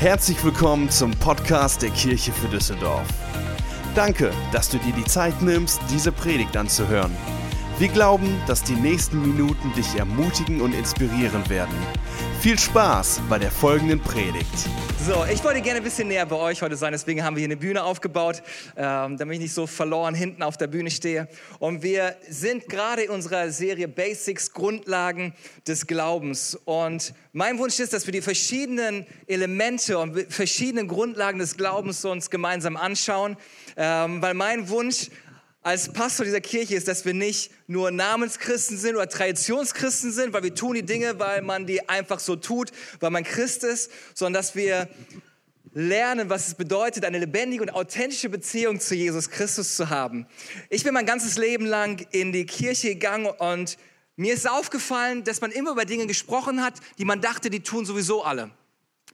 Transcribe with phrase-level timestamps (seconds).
[0.00, 3.06] Herzlich willkommen zum Podcast der Kirche für Düsseldorf.
[3.94, 7.14] Danke, dass du dir die Zeit nimmst, diese Predigt anzuhören.
[7.80, 11.74] Wir glauben, dass die nächsten Minuten dich ermutigen und inspirieren werden.
[12.42, 14.52] Viel Spaß bei der folgenden Predigt.
[15.06, 17.46] So, ich wollte gerne ein bisschen näher bei euch heute sein, deswegen haben wir hier
[17.48, 18.42] eine Bühne aufgebaut,
[18.76, 21.26] ähm, damit ich nicht so verloren hinten auf der Bühne stehe.
[21.58, 25.32] Und wir sind gerade in unserer Serie Basics, Grundlagen
[25.66, 26.58] des Glaubens.
[26.66, 32.28] Und mein Wunsch ist, dass wir die verschiedenen Elemente und verschiedenen Grundlagen des Glaubens uns
[32.28, 33.38] gemeinsam anschauen,
[33.78, 35.08] ähm, weil mein Wunsch
[35.62, 40.42] als Pastor dieser Kirche ist, dass wir nicht nur Namenschristen sind oder Traditionschristen sind, weil
[40.42, 42.70] wir tun die Dinge, weil man die einfach so tut,
[43.00, 44.88] weil man Christ ist, sondern dass wir
[45.72, 50.26] lernen, was es bedeutet, eine lebendige und authentische Beziehung zu Jesus Christus zu haben.
[50.68, 53.76] Ich bin mein ganzes Leben lang in die Kirche gegangen und
[54.16, 57.84] mir ist aufgefallen, dass man immer über Dinge gesprochen hat, die man dachte, die tun
[57.84, 58.50] sowieso alle.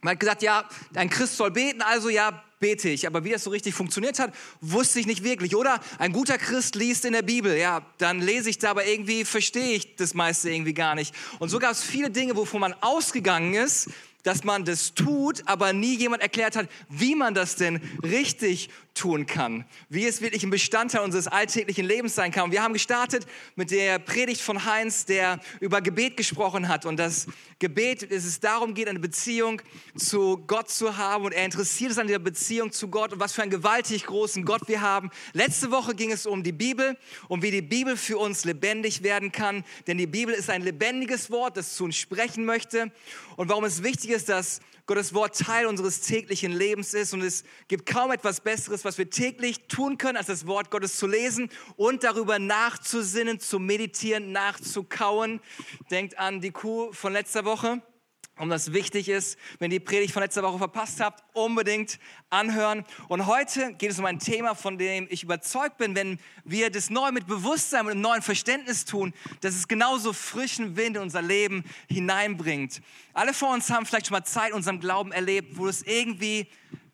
[0.01, 3.07] Man hat gesagt, ja, ein Christ soll beten, also ja, bete ich.
[3.07, 5.55] Aber wie das so richtig funktioniert hat, wusste ich nicht wirklich.
[5.55, 7.57] Oder ein guter Christ liest in der Bibel.
[7.57, 11.13] Ja, dann lese ich da, aber irgendwie verstehe ich das meiste irgendwie gar nicht.
[11.39, 13.89] Und so gab es viele Dinge, wovon man ausgegangen ist,
[14.27, 19.25] dass man das tut, aber nie jemand erklärt hat, wie man das denn richtig tun
[19.25, 22.45] kann, wie es wirklich ein Bestandteil unseres alltäglichen Lebens sein kann.
[22.45, 23.25] Und wir haben gestartet
[23.55, 26.85] mit der Predigt von Heinz, der über Gebet gesprochen hat.
[26.85, 27.27] Und das
[27.59, 29.61] Gebet, dass es darum geht, eine Beziehung
[29.95, 31.25] zu Gott zu haben.
[31.25, 34.43] Und er interessiert ist an der Beziehung zu Gott und was für einen gewaltig großen
[34.43, 35.09] Gott wir haben.
[35.33, 36.97] Letzte Woche ging es um die Bibel
[37.27, 41.29] und wie die Bibel für uns lebendig werden kann, denn die Bibel ist ein lebendiges
[41.29, 42.91] Wort, das zu uns sprechen möchte.
[43.35, 47.43] Und warum es wichtig ist, dass Gottes Wort Teil unseres täglichen Lebens ist und es
[47.67, 51.49] gibt kaum etwas Besseres, was wir täglich tun können, als das Wort Gottes zu lesen
[51.75, 55.41] und darüber nachzusinnen, zu meditieren, nachzukauen.
[55.91, 57.81] Denkt an die Kuh von letzter Woche
[58.37, 61.99] um das wichtig ist, wenn ihr die Predigt von letzter Woche verpasst habt, unbedingt
[62.29, 62.85] anhören.
[63.07, 66.89] Und heute geht es um ein Thema, von dem ich überzeugt bin, wenn wir das
[66.89, 71.21] neu mit Bewusstsein und einem neuen Verständnis tun, dass es genauso frischen Wind in unser
[71.21, 72.81] Leben hineinbringt.
[73.13, 76.47] Alle von uns haben vielleicht schon mal Zeit in unserem Glauben erlebt, wo es irgendwie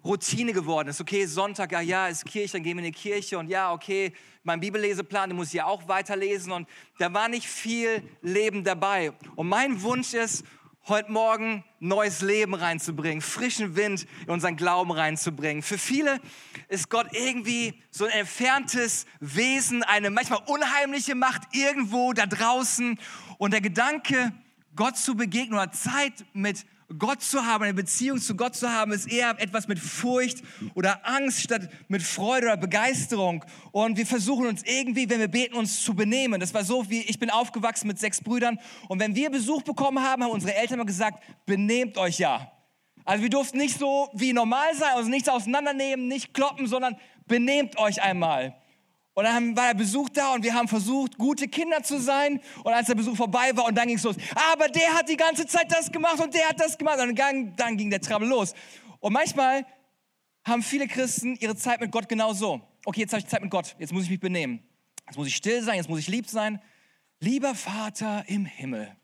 [0.04, 1.00] Routine geworden ist.
[1.00, 4.12] Okay, Sonntag, ja, ja, ist Kirche, dann gehen wir in die Kirche und ja, okay,
[4.44, 9.14] mein Bibelleseplan, den muss ich ja auch weiterlesen und da war nicht viel Leben dabei.
[9.36, 10.44] Und mein Wunsch ist,
[10.86, 15.64] heute Morgen neues Leben reinzubringen, frischen Wind in unseren Glauben reinzubringen.
[15.64, 16.20] Für viele
[16.68, 23.00] ist Gott irgendwie so ein entferntes Wesen, eine manchmal unheimliche Macht irgendwo da draußen.
[23.38, 24.34] Und der Gedanke,
[24.76, 26.66] Gott zu begegnen oder Zeit mit
[26.98, 30.44] Gott zu haben, eine Beziehung zu Gott zu haben, ist eher etwas mit Furcht
[30.76, 33.44] oder Angst statt mit Freude oder Begeisterung.
[33.72, 36.40] Und wir versuchen uns irgendwie, wenn wir beten, uns zu benehmen.
[36.40, 38.60] Das war so, wie ich bin aufgewachsen mit sechs Brüdern.
[38.88, 42.52] Und wenn wir Besuch bekommen haben, haben unsere Eltern mal gesagt, benehmt euch ja.
[43.06, 46.96] Also wir durften nicht so wie normal sein, also nichts auseinandernehmen, nicht kloppen, sondern
[47.28, 48.56] benehmt euch einmal.
[49.16, 52.42] Und dann war der Besuch da und wir haben versucht, gute Kinder zu sein.
[52.64, 54.16] Und als der Besuch vorbei war und dann ging es los,
[54.54, 57.00] aber der hat die ganze Zeit das gemacht und der hat das gemacht.
[57.00, 58.54] Und dann, dann ging der Trouble los.
[59.00, 59.66] Und manchmal
[60.46, 62.62] haben viele Christen ihre Zeit mit Gott genau so.
[62.86, 64.64] Okay, jetzt habe ich Zeit mit Gott, jetzt muss ich mich benehmen.
[65.06, 66.62] Jetzt muss ich still sein, jetzt muss ich lieb sein.
[67.20, 68.96] Lieber Vater im Himmel,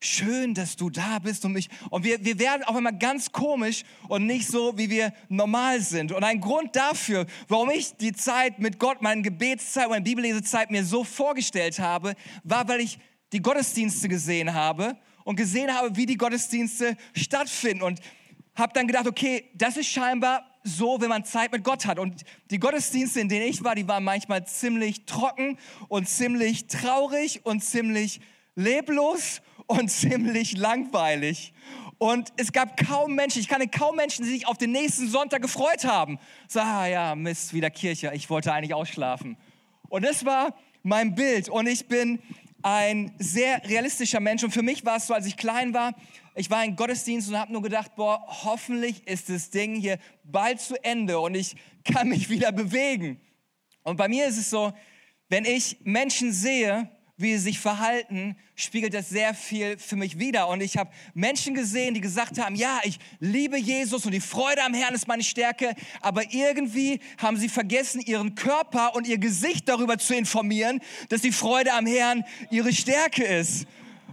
[0.00, 1.68] Schön, dass du da bist und mich.
[1.90, 6.12] Und wir, wir werden auf einmal ganz komisch und nicht so, wie wir normal sind.
[6.12, 10.84] Und ein Grund dafür, warum ich die Zeit mit Gott, meine Gebetszeit, meine Bibellesezeit mir
[10.84, 12.14] so vorgestellt habe,
[12.44, 13.00] war, weil ich
[13.32, 17.82] die Gottesdienste gesehen habe und gesehen habe, wie die Gottesdienste stattfinden.
[17.82, 17.98] Und
[18.54, 21.98] habe dann gedacht, okay, das ist scheinbar so, wenn man Zeit mit Gott hat.
[21.98, 22.22] Und
[22.52, 25.58] die Gottesdienste, in denen ich war, die waren manchmal ziemlich trocken
[25.88, 28.20] und ziemlich traurig und ziemlich
[28.54, 31.52] leblos und ziemlich langweilig.
[31.98, 35.42] Und es gab kaum Menschen, ich kannte kaum Menschen, die sich auf den nächsten Sonntag
[35.42, 36.18] gefreut haben.
[36.48, 39.36] So, ah ja, Mist, wieder Kirche, ich wollte eigentlich ausschlafen.
[39.88, 41.48] Und das war mein Bild.
[41.48, 42.20] Und ich bin
[42.62, 44.42] ein sehr realistischer Mensch.
[44.44, 45.94] Und für mich war es so, als ich klein war,
[46.34, 50.60] ich war in Gottesdienst und habe nur gedacht, boah, hoffentlich ist das Ding hier bald
[50.60, 53.20] zu Ende und ich kann mich wieder bewegen.
[53.82, 54.72] Und bei mir ist es so,
[55.28, 60.48] wenn ich Menschen sehe, wie sie sich verhalten, spiegelt das sehr viel für mich wider.
[60.48, 64.62] Und ich habe Menschen gesehen, die gesagt haben, ja, ich liebe Jesus und die Freude
[64.62, 69.68] am Herrn ist meine Stärke, aber irgendwie haben sie vergessen, ihren Körper und ihr Gesicht
[69.68, 73.66] darüber zu informieren, dass die Freude am Herrn ihre Stärke ist.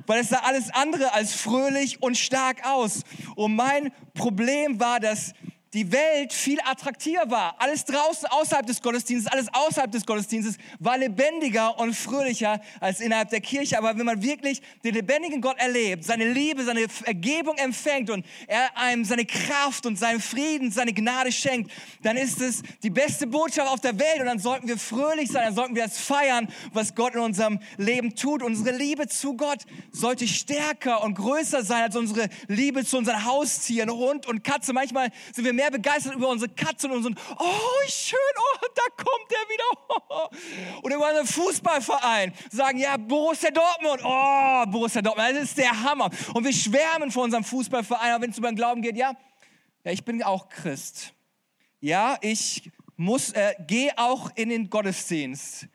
[0.07, 3.03] Weil es sah alles andere als fröhlich und stark aus.
[3.35, 5.33] Und mein Problem war, dass
[5.75, 7.55] die Welt viel attraktiver war.
[7.59, 13.29] Alles draußen außerhalb des Gottesdienstes, alles außerhalb des Gottesdienstes war lebendiger und fröhlicher als innerhalb
[13.29, 13.77] der Kirche.
[13.77, 18.75] Aber wenn man wirklich den lebendigen Gott erlebt, seine Liebe, seine Ergebung empfängt und er
[18.77, 21.69] einem seine Kraft und seinen Frieden, seine Gnade schenkt,
[22.03, 25.43] dann ist es die beste Botschaft auf der Welt und dann sollten wir fröhlich sein,
[25.43, 28.41] dann sollten wir es feiern, was Gott in unserem Leben tut.
[28.43, 33.89] Unsere Liebe zu Gott sollte stärker und größer sein als unsere Liebe zu unseren Haustieren,
[33.89, 34.71] Hund und Katze.
[34.71, 39.31] Manchmal sind wir mehr begeistert über unsere Katze und unseren, oh, schön, oh, da kommt
[39.31, 40.81] der wieder.
[40.83, 46.09] Und über unseren Fußballverein sagen, ja, Borussia Dortmund, oh, Borussia Dortmund, das ist der Hammer.
[46.33, 49.13] Und wir schwärmen vor unserem Fußballverein, aber wenn es über den Glauben geht, ja,
[49.83, 51.13] ja, ich bin auch Christ.
[51.79, 55.67] Ja, ich muss, äh, gehe auch in den Gottesdienst.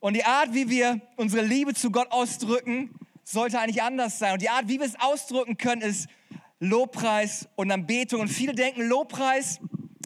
[0.00, 4.34] Und die Art, wie wir unsere Liebe zu Gott ausdrücken, sollte eigentlich anders sein.
[4.34, 6.08] Und die Art, wie wir es ausdrücken können, ist
[6.60, 8.20] Lobpreis und Anbetung.
[8.20, 9.60] Und viele denken, Lobpreis,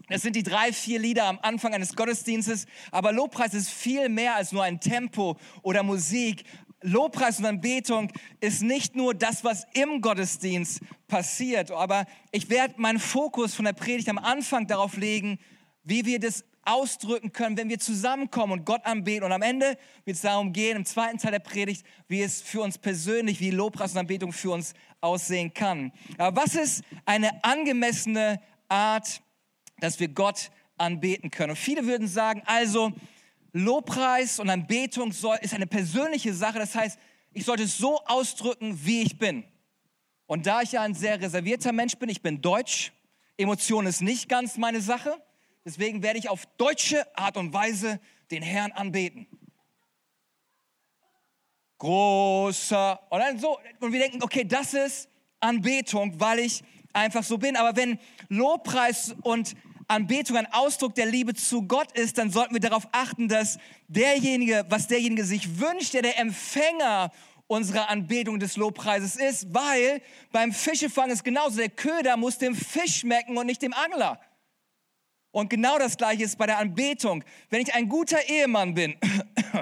[0.08, 2.66] das sind die drei, vier Lieder am Anfang eines Gottesdienstes.
[2.90, 6.44] Aber Lobpreis ist viel mehr als nur ein Tempo oder Musik.
[6.82, 13.00] Lobpreis und Anbetung ist nicht nur das, was im Gottesdienst passiert, aber ich werde meinen
[13.00, 15.40] Fokus von der Predigt am Anfang darauf legen,
[15.82, 19.24] wie wir das ausdrücken können, wenn wir zusammenkommen und Gott anbeten.
[19.24, 22.60] Und am Ende wird es darum gehen, im zweiten Teil der Predigt, wie es für
[22.60, 25.92] uns persönlich, wie Lobpreis und Anbetung für uns aussehen kann.
[26.16, 29.22] Aber was ist eine angemessene Art,
[29.80, 31.50] dass wir Gott anbeten können?
[31.50, 32.92] Und viele würden sagen, also
[33.52, 36.58] Lobpreis und Anbetung soll, ist eine persönliche Sache.
[36.58, 36.98] Das heißt,
[37.32, 39.44] ich sollte es so ausdrücken, wie ich bin.
[40.26, 42.92] Und da ich ja ein sehr reservierter Mensch bin, ich bin deutsch,
[43.36, 45.14] Emotion ist nicht ganz meine Sache.
[45.64, 49.26] Deswegen werde ich auf deutsche Art und Weise den Herrn anbeten.
[51.78, 53.00] Großer.
[53.08, 53.58] Und dann so.
[53.80, 55.08] Und wir denken, okay, das ist
[55.40, 57.56] Anbetung, weil ich einfach so bin.
[57.56, 57.98] Aber wenn
[58.28, 59.54] Lobpreis und
[59.86, 64.66] Anbetung ein Ausdruck der Liebe zu Gott ist, dann sollten wir darauf achten, dass derjenige,
[64.68, 67.10] was derjenige sich wünscht, der der Empfänger
[67.46, 72.96] unserer Anbetung des Lobpreises ist, weil beim Fischefang ist genauso, der Köder muss dem Fisch
[72.98, 74.20] schmecken und nicht dem Angler.
[75.30, 77.24] Und genau das Gleiche ist bei der Anbetung.
[77.48, 78.96] Wenn ich ein guter Ehemann bin,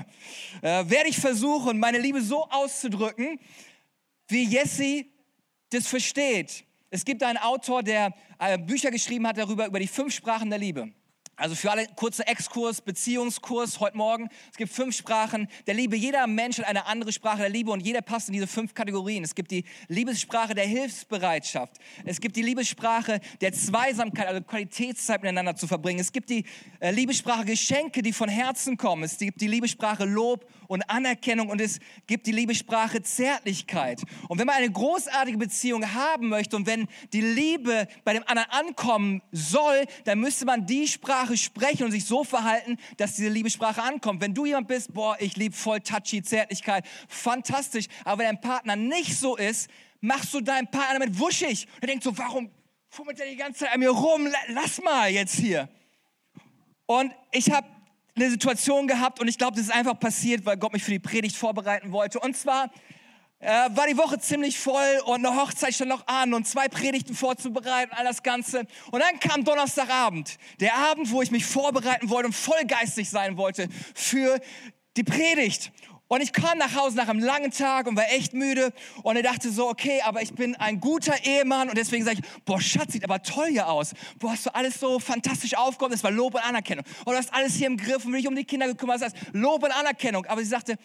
[0.60, 3.38] werde ich versuchen, meine Liebe so auszudrücken,
[4.28, 5.06] wie Jesse
[5.70, 6.64] das versteht.
[6.90, 10.58] Es gibt einen Autor, der äh, Bücher geschrieben hat darüber, über die fünf Sprachen der
[10.58, 10.92] Liebe.
[11.38, 14.30] Also für alle kurzer Exkurs, Beziehungskurs heute Morgen.
[14.50, 15.94] Es gibt fünf Sprachen der Liebe.
[15.94, 19.22] Jeder Mensch hat eine andere Sprache der Liebe und jeder passt in diese fünf Kategorien.
[19.22, 21.74] Es gibt die Liebessprache der Hilfsbereitschaft.
[22.06, 26.00] Es gibt die Liebessprache der Zweisamkeit, also Qualitätszeit miteinander zu verbringen.
[26.00, 26.46] Es gibt die
[26.80, 29.02] äh, Liebessprache Geschenke, die von Herzen kommen.
[29.02, 34.02] Es gibt die Liebessprache Lob und Anerkennung und es gibt die Liebessprache Zärtlichkeit.
[34.28, 38.50] Und wenn man eine großartige Beziehung haben möchte und wenn die Liebe bei dem anderen
[38.50, 43.82] ankommen soll, dann müsste man die Sprache sprechen und sich so verhalten, dass diese Liebessprache
[43.82, 44.20] ankommt.
[44.20, 48.76] Wenn du jemand bist, boah, ich liebe voll touchy Zärtlichkeit, fantastisch, aber wenn dein Partner
[48.76, 49.68] nicht so ist,
[50.00, 51.66] machst du deinen Partner damit wuschig.
[51.80, 52.50] Er denkt so, warum
[52.88, 54.28] fummelt er die ganze Zeit an mir rum?
[54.48, 55.68] Lass mal jetzt hier.
[56.86, 57.66] Und ich habe
[58.16, 60.98] eine Situation gehabt und ich glaube, das ist einfach passiert, weil Gott mich für die
[60.98, 62.18] Predigt vorbereiten wollte.
[62.18, 62.70] Und zwar
[63.38, 67.14] äh, war die Woche ziemlich voll und eine Hochzeit stand noch an und zwei Predigten
[67.14, 68.66] vorzubereiten, all das Ganze.
[68.90, 73.36] Und dann kam Donnerstagabend, der Abend, wo ich mich vorbereiten wollte und voll geistig sein
[73.36, 74.40] wollte für
[74.96, 75.70] die Predigt.
[76.08, 78.72] Und ich kam nach Hause nach einem langen Tag und war echt müde
[79.02, 82.44] und er dachte so, okay, aber ich bin ein guter Ehemann und deswegen sage ich,
[82.44, 83.92] boah, Schatz, sieht aber toll hier aus.
[84.20, 86.84] Boah, hast du alles so fantastisch aufgehoben, das war Lob und Anerkennung.
[87.04, 89.16] Und du hast alles hier im Griff und dich um die Kinder gekümmert, das heißt
[89.32, 90.24] Lob und Anerkennung.
[90.26, 90.78] Aber sie sagte,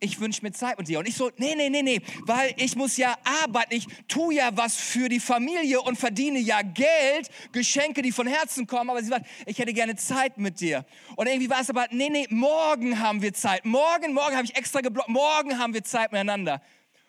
[0.00, 1.00] ich wünsche mir Zeit mit dir.
[1.00, 4.50] Und ich so, nee, nee, nee, nee, weil ich muss ja arbeiten, ich tue ja
[4.56, 8.90] was für die Familie und verdiene ja Geld, Geschenke, die von Herzen kommen.
[8.90, 10.84] Aber sie sagt, ich hätte gerne Zeit mit dir.
[11.16, 13.64] Und irgendwie war es aber, nee, nee, morgen haben wir Zeit.
[13.64, 16.62] Morgen, morgen habe ich extra geblockt, morgen haben wir Zeit miteinander.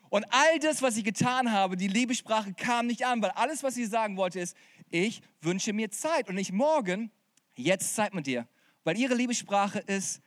[0.10, 3.76] Und all das, was ich getan habe, die Liebessprache kam nicht an, weil alles, was
[3.76, 4.56] sie sagen wollte, ist,
[4.90, 7.12] ich wünsche mir Zeit und nicht morgen,
[7.56, 8.48] jetzt Zeit mit dir.
[8.84, 10.22] Weil ihre Liebessprache ist,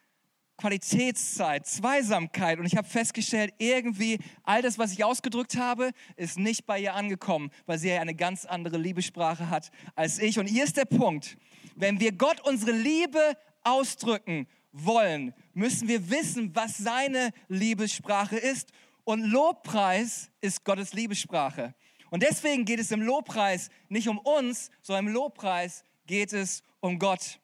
[0.57, 2.61] Qualitätszeit, Zweisamkeit.
[2.61, 6.95] Und ich habe festgestellt, irgendwie all das, was ich ausgedrückt habe, ist nicht bei ihr
[6.95, 10.39] angekommen, weil sie ja eine ganz andere Liebessprache hat als ich.
[10.39, 11.37] Und hier ist der Punkt.
[11.75, 18.73] Wenn wir Gott unsere Liebe ausdrücken wollen, müssen wir wissen, was seine Liebessprache ist.
[19.05, 21.75] Und Lobpreis ist Gottes Liebessprache.
[22.11, 26.99] Und deswegen geht es im Lobpreis nicht um uns, sondern im Lobpreis geht es um
[26.99, 27.41] Gott.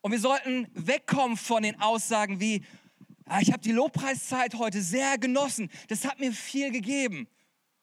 [0.00, 2.64] Und wir sollten wegkommen von den Aussagen wie,
[3.24, 7.28] ah, ich habe die Lobpreiszeit heute sehr genossen, das hat mir viel gegeben.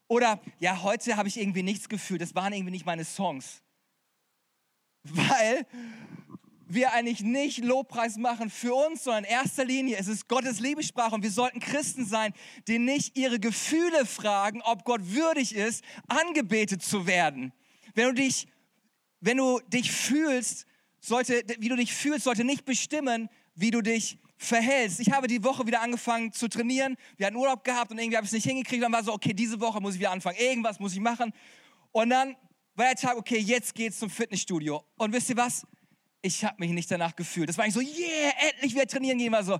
[0.07, 3.61] Oder, ja, heute habe ich irgendwie nichts gefühlt, das waren irgendwie nicht meine Songs.
[5.03, 5.65] weil
[6.69, 11.15] wir eigentlich nicht Lobpreis machen für uns, sondern in erster Linie es ist Gottes Liebessprache
[11.15, 12.33] und wir sollten Christen sein,
[12.67, 17.51] die nicht ihre Gefühle fragen, ob Gott würdig ist, angebetet zu werden.
[17.95, 18.47] Wenn du dich,
[19.19, 20.65] wenn du dich fühlst,
[20.99, 24.99] sollte, wie du dich fühlst, sollte nicht bestimmen, wie du dich verhältst.
[24.99, 26.95] Ich habe die Woche wieder angefangen zu trainieren.
[27.17, 28.83] Wir hatten Urlaub gehabt und irgendwie habe ich es nicht hingekriegt.
[28.83, 30.37] Dann war so, okay, diese Woche muss ich wieder anfangen.
[30.39, 31.33] Irgendwas muss ich machen.
[31.91, 32.35] Und dann
[32.75, 34.83] war der Tag, okay, jetzt geht's zum Fitnessstudio.
[34.97, 35.65] Und wisst ihr was?
[36.21, 37.49] Ich habe mich nicht danach gefühlt.
[37.49, 39.31] Das war nicht so, yeah, endlich wieder trainieren gehen.
[39.31, 39.57] War so,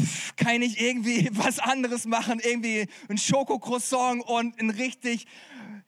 [0.00, 2.40] pff, kann ich irgendwie was anderes machen?
[2.40, 5.26] Irgendwie ein Schokocroissant und einen richtig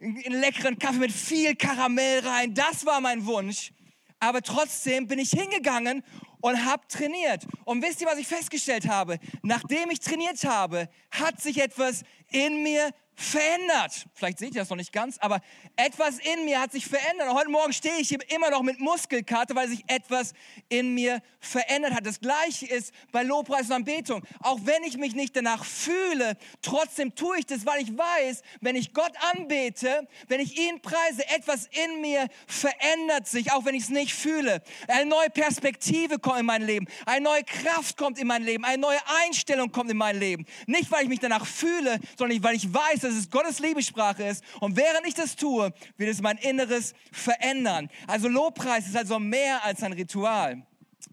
[0.00, 2.54] einen leckeren Kaffee mit viel Karamell rein.
[2.54, 3.72] Das war mein Wunsch.
[4.18, 6.02] Aber trotzdem bin ich hingegangen
[6.40, 7.46] und habe trainiert.
[7.64, 9.18] Und wisst ihr, was ich festgestellt habe?
[9.42, 14.06] Nachdem ich trainiert habe, hat sich etwas in mir verändert.
[14.14, 15.40] Vielleicht seht ihr das noch nicht ganz, aber
[15.76, 17.28] etwas in mir hat sich verändert.
[17.28, 20.32] Und heute Morgen stehe ich hier immer noch mit Muskelkarte, weil sich etwas
[20.68, 22.06] in mir verändert hat.
[22.06, 24.22] Das gleiche ist bei Lobpreis und Anbetung.
[24.40, 28.76] Auch wenn ich mich nicht danach fühle, trotzdem tue ich das, weil ich weiß, wenn
[28.76, 33.84] ich Gott anbete, wenn ich ihn preise, etwas in mir verändert sich, auch wenn ich
[33.84, 34.62] es nicht fühle.
[34.88, 38.78] Eine neue Perspektive kommt in mein Leben, eine neue Kraft kommt in mein Leben, eine
[38.78, 40.46] neue Einstellung kommt in mein Leben.
[40.66, 44.44] Nicht, weil ich mich danach fühle, sondern weil ich weiß, dass es Gottes Liebessprache ist.
[44.60, 47.88] Und während ich das tue, wird es mein Inneres verändern.
[48.06, 50.66] Also Lobpreis ist also mehr als ein Ritual.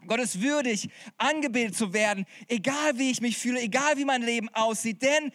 [0.07, 4.49] Gott ist würdig, angebetet zu werden, egal wie ich mich fühle, egal wie mein Leben
[4.49, 5.01] aussieht.
[5.01, 5.31] Denn,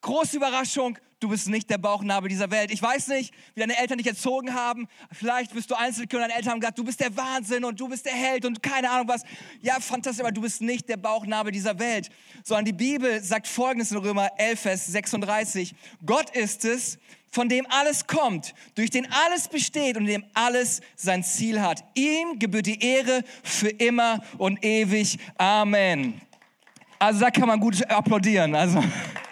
[0.00, 2.70] große Überraschung, du bist nicht der Bauchnabel dieser Welt.
[2.70, 4.88] Ich weiß nicht, wie deine Eltern dich erzogen haben.
[5.12, 7.88] Vielleicht bist du Einzelkind und deine Eltern haben gesagt, du bist der Wahnsinn und du
[7.88, 9.22] bist der Held und keine Ahnung was.
[9.60, 12.08] Ja, fantastisch, aber du bist nicht der Bauchnabel dieser Welt.
[12.44, 15.74] Sondern die Bibel sagt folgendes in Römer 11, Vers 36.
[16.04, 16.98] Gott ist es,
[17.30, 21.84] von dem alles kommt, durch den alles besteht und dem alles sein Ziel hat.
[21.94, 25.18] Ihm gebührt die Ehre für immer und ewig.
[25.36, 26.20] Amen.
[26.98, 28.54] Also da kann man gut applaudieren.
[28.54, 28.82] Also.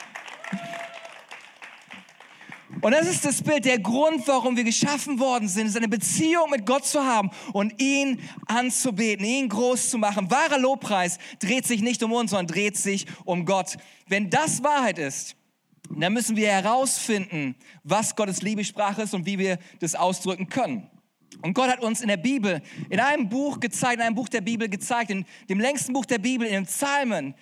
[2.80, 6.50] Und das ist das Bild, der Grund, warum wir geschaffen worden sind, ist eine Beziehung
[6.50, 10.30] mit Gott zu haben und ihn anzubeten, ihn groß zu machen.
[10.30, 13.76] Wahrer Lobpreis dreht sich nicht um uns, sondern dreht sich um Gott.
[14.08, 15.37] Wenn das Wahrheit ist,
[15.90, 17.54] dann müssen wir herausfinden,
[17.85, 20.90] was Gottes Liebessprache ist und wie wir das ausdrücken können.
[21.42, 24.40] Und Gott hat uns in der Bibel, in einem Buch gezeigt, in einem Buch der
[24.40, 27.35] Bibel gezeigt, in dem längsten Buch der Bibel, in den Psalmen,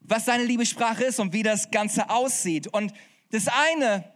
[0.00, 2.66] was seine Liebessprache ist und wie das Ganze aussieht.
[2.66, 2.92] Und
[3.30, 4.11] das eine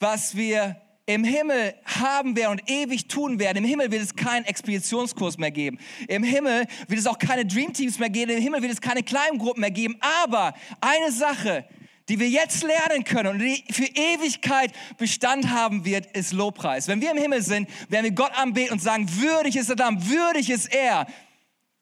[0.00, 3.58] was wir im Himmel haben werden und ewig tun werden.
[3.58, 5.78] Im Himmel wird es keinen Expeditionskurs mehr geben.
[6.06, 8.32] Im Himmel wird es auch keine Dreamteams mehr geben.
[8.32, 9.96] Im Himmel wird es keine Kleingruppen mehr geben.
[10.26, 10.52] Aber
[10.82, 11.64] eine Sache,
[12.10, 16.88] die wir jetzt lernen können und die für Ewigkeit Bestand haben wird, ist Lobpreis.
[16.88, 20.50] Wenn wir im Himmel sind, werden wir Gott anbeten und sagen, würdig ist Adam, würdig
[20.50, 21.06] ist er.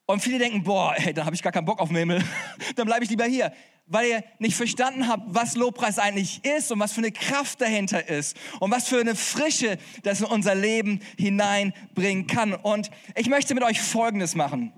[0.05, 2.23] Und viele denken, boah, ey, dann habe ich gar keinen Bock auf den Himmel.
[2.77, 3.51] dann bleibe ich lieber hier
[3.87, 8.07] weil ihr nicht verstanden habt, was Lobpreis eigentlich ist und was für eine Kraft dahinter
[8.09, 12.53] ist und was für eine Frische das in unser Leben hineinbringen kann.
[12.53, 14.73] Und ich möchte mit euch Folgendes machen.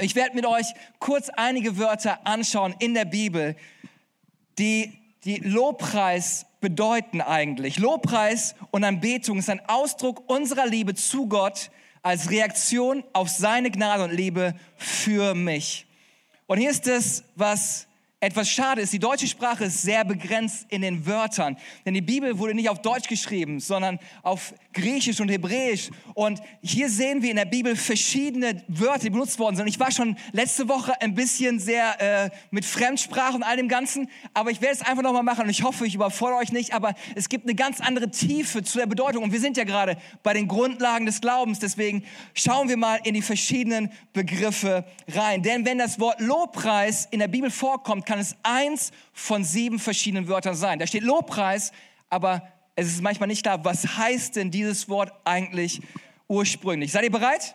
[0.00, 0.66] Ich werde mit euch
[0.98, 3.56] kurz einige Wörter anschauen in der Bibel,
[4.58, 4.92] die
[5.24, 7.78] die Lobpreis bedeuten eigentlich.
[7.78, 11.70] Lobpreis und Anbetung ist ein Ausdruck unserer Liebe zu Gott
[12.02, 15.86] als Reaktion auf seine Gnade und Liebe für mich.
[16.46, 17.86] Und hier ist es, was
[18.22, 22.38] etwas schade ist, die deutsche Sprache ist sehr begrenzt in den Wörtern, denn die Bibel
[22.38, 25.90] wurde nicht auf Deutsch geschrieben, sondern auf Griechisch und Hebräisch.
[26.14, 29.66] Und hier sehen wir in der Bibel verschiedene Wörter, die benutzt worden sind.
[29.66, 34.08] Ich war schon letzte Woche ein bisschen sehr äh, mit Fremdsprache und all dem Ganzen,
[34.34, 36.94] aber ich werde es einfach nochmal machen und ich hoffe, ich überfordere euch nicht, aber
[37.14, 39.24] es gibt eine ganz andere Tiefe zu der Bedeutung.
[39.24, 43.14] Und wir sind ja gerade bei den Grundlagen des Glaubens, deswegen schauen wir mal in
[43.14, 45.42] die verschiedenen Begriffe rein.
[45.42, 50.28] Denn wenn das Wort Lobpreis in der Bibel vorkommt, kann es eins von sieben verschiedenen
[50.28, 50.78] Wörtern sein.
[50.78, 51.72] Da steht Lobpreis,
[52.08, 52.42] aber
[52.74, 55.80] es ist manchmal nicht klar, was heißt denn dieses Wort eigentlich
[56.28, 56.92] ursprünglich.
[56.92, 57.54] Seid ihr bereit?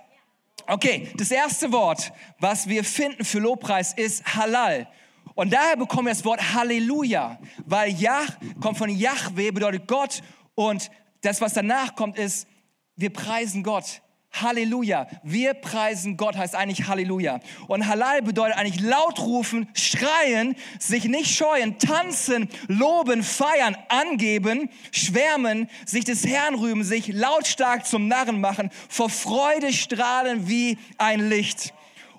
[0.68, 4.88] Okay, das erste Wort, was wir finden für Lobpreis, ist Halal.
[5.34, 8.26] Und daher bekommen wir das Wort Halleluja, weil Yah
[8.60, 10.22] kommt von Yahweh, bedeutet Gott.
[10.56, 10.90] Und
[11.22, 12.48] das, was danach kommt, ist,
[12.96, 14.02] wir preisen Gott.
[14.42, 15.08] Halleluja.
[15.24, 17.40] Wir preisen Gott heißt eigentlich Halleluja.
[17.68, 25.70] Und Halal bedeutet eigentlich laut rufen, schreien, sich nicht scheuen, tanzen, loben, feiern, angeben, schwärmen,
[25.86, 31.74] sich des Herrn rühmen, sich lautstark zum Narren machen, vor Freude strahlen wie ein Licht.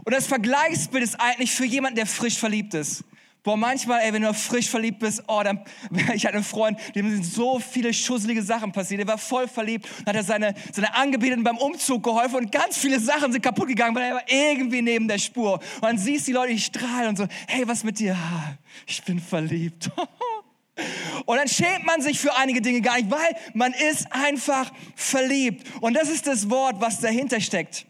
[0.04, 3.04] Und das Vergleichsbild ist eigentlich für jemanden, der frisch verliebt ist.
[3.48, 5.64] Boah, manchmal, ey, wenn du frisch verliebt bist, oh, dann,
[6.14, 9.00] ich hatte einen Freund, dem sind so viele schusselige Sachen passiert.
[9.00, 13.00] Der war voll verliebt, hat er seine, seine Angebeteten beim Umzug geholfen und ganz viele
[13.00, 15.54] Sachen sind kaputt gegangen, weil er war irgendwie neben der Spur.
[15.54, 18.18] Und dann siehst die Leute, die strahlen und so, hey, was mit dir?
[18.86, 19.90] Ich bin verliebt.
[21.24, 25.66] Und dann schämt man sich für einige Dinge gar nicht, weil man ist einfach verliebt.
[25.80, 27.87] Und das ist das Wort, was dahinter steckt.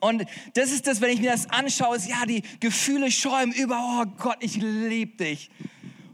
[0.00, 3.78] Und das ist das, wenn ich mir das anschaue, ist ja, die Gefühle schäumen über,
[3.78, 5.50] oh Gott, ich liebe dich.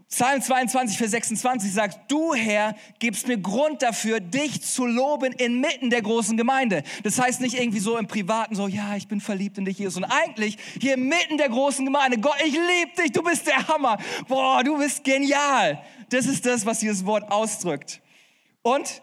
[0.09, 5.90] Psalm 22, Vers 26 sagt, du Herr gibst mir Grund dafür, dich zu loben inmitten
[5.90, 6.85] der großen Gemeinde.
[7.02, 9.97] Das heißt nicht irgendwie so im Privaten, so, ja, ich bin verliebt in dich, Jesus.
[9.97, 13.99] Und eigentlich hier mitten der großen Gemeinde, Gott, ich liebe dich, du bist der Hammer.
[14.28, 15.83] Boah, du bist genial.
[16.11, 18.00] Das ist das, was dieses Wort ausdrückt.
[18.62, 19.02] Und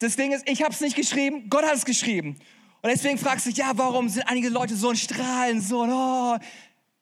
[0.00, 2.38] das Ding ist, ich habe es nicht geschrieben, Gott hat es geschrieben.
[2.84, 6.36] Und deswegen fragst du dich, ja, warum sind einige Leute so ein Strahlen, so, oh,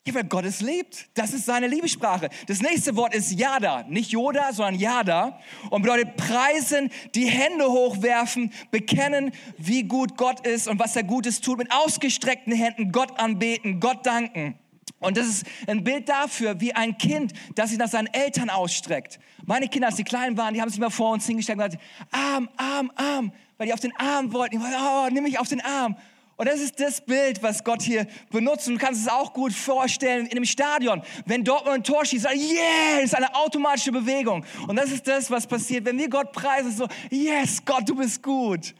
[0.06, 1.08] ja, weil Gott es liebt.
[1.14, 2.28] Das ist seine Liebessprache.
[2.46, 3.82] Das nächste Wort ist Yada.
[3.88, 5.40] Nicht Yoda, sondern Yada.
[5.70, 11.40] Und bedeutet preisen, die Hände hochwerfen, bekennen, wie gut Gott ist und was er Gutes
[11.40, 11.58] tut.
[11.58, 14.56] Mit ausgestreckten Händen Gott anbeten, Gott danken.
[15.00, 19.18] Und das ist ein Bild dafür, wie ein Kind, das sich nach seinen Eltern ausstreckt.
[19.46, 21.82] Meine Kinder, als sie klein waren, die haben sich mal vor uns hingestellt und gesagt,
[22.12, 23.32] Arm, Arm, Arm,
[23.62, 24.56] weil die auf den Arm wollten.
[24.56, 25.96] Die wollten, oh, nimm mich auf den Arm.
[26.36, 28.66] Und das ist das Bild, was Gott hier benutzt.
[28.66, 31.00] Und du kannst es auch gut vorstellen in einem Stadion.
[31.26, 34.44] Wenn Dortmund ein Tor schießt, yeah, das ist eine automatische Bewegung.
[34.66, 35.84] Und das ist das, was passiert.
[35.84, 38.74] Wenn wir Gott preisen, so, yes, Gott, du bist gut.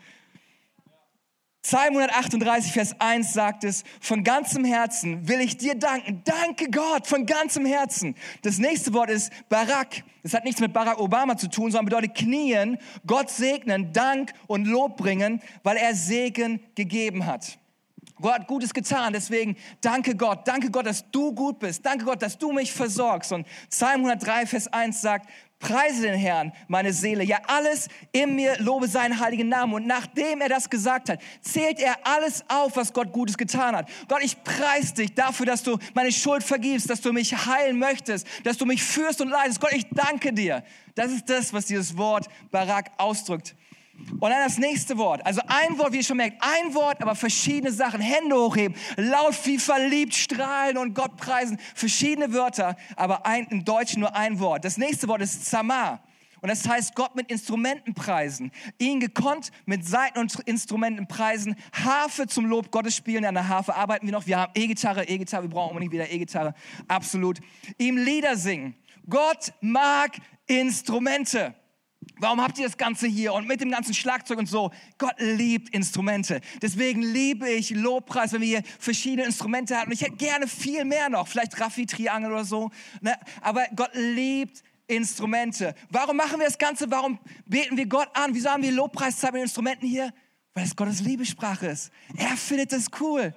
[1.63, 6.21] Psalm 138, Vers 1 sagt es, von ganzem Herzen will ich dir danken.
[6.25, 8.17] Danke Gott, von ganzem Herzen.
[8.43, 10.03] Das nächste Wort ist Barak.
[10.25, 14.67] Das hat nichts mit Barack Obama zu tun, sondern bedeutet knien, Gott segnen, Dank und
[14.67, 17.59] Lob bringen, weil er Segen gegeben hat.
[18.21, 22.23] Gott hat Gutes getan, deswegen danke Gott, danke Gott, dass du gut bist, danke Gott,
[22.23, 23.33] dass du mich versorgst.
[23.33, 25.29] Und Psalm 103, Vers 1 sagt,
[25.63, 27.23] Preise den Herrn, meine Seele.
[27.23, 29.73] Ja, alles in mir lobe seinen heiligen Namen.
[29.73, 33.89] Und nachdem er das gesagt hat, zählt er alles auf, was Gott Gutes getan hat.
[34.09, 38.27] Gott, ich preise dich dafür, dass du meine Schuld vergibst, dass du mich heilen möchtest,
[38.43, 39.61] dass du mich führst und leidest.
[39.61, 40.65] Gott, ich danke dir.
[40.97, 43.55] Das ist das, was dieses Wort Barak ausdrückt.
[44.21, 45.25] Und dann das nächste Wort.
[45.27, 48.01] Also ein Wort, wie ihr schon merkt, ein Wort, aber verschiedene Sachen.
[48.01, 51.59] Hände hochheben, laut wie verliebt strahlen und Gott preisen.
[51.75, 54.65] Verschiedene Wörter, aber ein, im Deutschen nur ein Wort.
[54.65, 56.03] Das nächste Wort ist Zamar.
[56.43, 58.51] Und das heißt, Gott mit Instrumenten preisen.
[58.79, 61.55] Ihn gekonnt mit Seiten und Instrumenten preisen.
[61.73, 63.25] Harfe zum Lob Gottes spielen.
[63.25, 64.27] An der Harfe arbeiten wir noch.
[64.27, 66.55] Wir haben E-Gitarre, E-Gitarre, wir brauchen unbedingt wieder E-Gitarre.
[66.89, 67.39] Absolut.
[67.79, 68.75] Ihm Lieder singen.
[69.09, 71.55] Gott mag Instrumente.
[72.23, 74.71] Warum habt ihr das Ganze hier und mit dem ganzen Schlagzeug und so?
[74.97, 76.41] Gott liebt Instrumente.
[76.63, 79.87] Deswegen liebe ich Lobpreis, wenn wir hier verschiedene Instrumente haben.
[79.89, 82.71] Und ich hätte gerne viel mehr noch, vielleicht Raffi-Triangel oder so.
[83.01, 83.17] Ne?
[83.41, 85.75] Aber Gott liebt Instrumente.
[85.91, 86.89] Warum machen wir das Ganze?
[86.93, 88.33] Warum beten wir Gott an?
[88.35, 90.15] Wieso haben wir Lobpreiszeit mit Instrumenten hier?
[90.55, 91.91] Weil es Gottes Liebessprache ist.
[92.17, 93.35] Er findet das cool.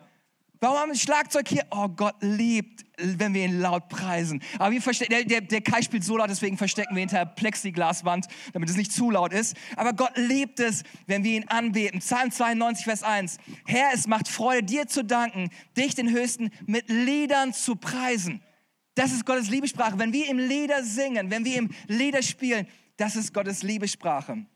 [0.65, 1.63] Warum haben wir Schlagzeug hier?
[1.69, 4.41] Oh, Gott liebt, wenn wir ihn laut preisen.
[4.58, 8.71] Aber wir der, der, der Kai spielt so laut, deswegen verstecken wir hinter Plexiglaswand, damit
[8.71, 9.56] es nicht zu laut ist.
[9.75, 11.99] Aber Gott liebt es, wenn wir ihn anbeten.
[11.99, 13.38] Psalm 92, Vers 1.
[13.67, 18.41] Herr, es macht Freude, dir zu danken, dich, den Höchsten, mit Liedern zu preisen.
[18.95, 19.99] Das ist Gottes Liebessprache.
[19.99, 22.65] Wenn wir ihm Lieder singen, wenn wir ihm Lieder spielen,
[22.97, 24.47] das ist Gottes Liebessprache.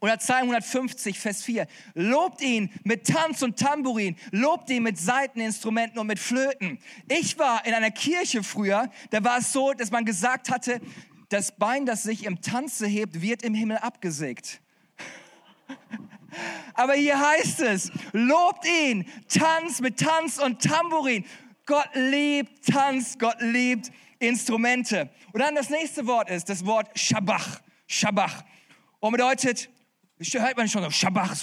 [0.00, 1.66] Oder Psalm 150, Vers 4.
[1.94, 4.16] Lobt ihn mit Tanz und Tambourin.
[4.30, 6.78] Lobt ihn mit Saiteninstrumenten und mit Flöten.
[7.08, 10.80] Ich war in einer Kirche früher, da war es so, dass man gesagt hatte,
[11.28, 14.60] das Bein, das sich im Tanze hebt, wird im Himmel abgesägt.
[16.74, 21.24] Aber hier heißt es, lobt ihn, Tanz mit Tanz und Tambourin.
[21.64, 25.10] Gott liebt Tanz, Gott liebt Instrumente.
[25.32, 27.60] Und dann das nächste Wort ist das Wort Shabach.
[27.86, 28.44] Shabach.
[29.00, 29.68] Und bedeutet
[30.18, 31.34] hört man schon so, Schabach,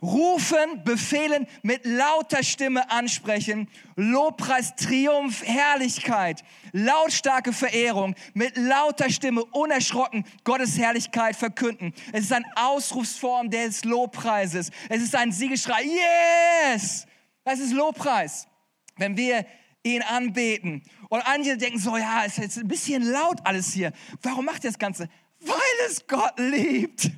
[0.00, 6.42] rufen, befehlen, mit lauter Stimme ansprechen, Lobpreis, Triumph, Herrlichkeit,
[6.72, 11.92] lautstarke Verehrung, mit lauter Stimme unerschrocken Gottes Herrlichkeit verkünden.
[12.12, 14.70] Es ist eine Ausrufsform des Lobpreises.
[14.88, 15.84] Es ist ein Siegeschrei.
[15.84, 17.06] Yes!
[17.44, 18.48] Das ist Lobpreis.
[18.96, 19.46] Wenn wir
[19.84, 20.82] ihn anbeten.
[21.08, 23.92] Und einige denken so, ja, ist jetzt ein bisschen laut alles hier.
[24.22, 25.08] Warum macht er das Ganze?
[25.40, 27.10] Weil es Gott liebt.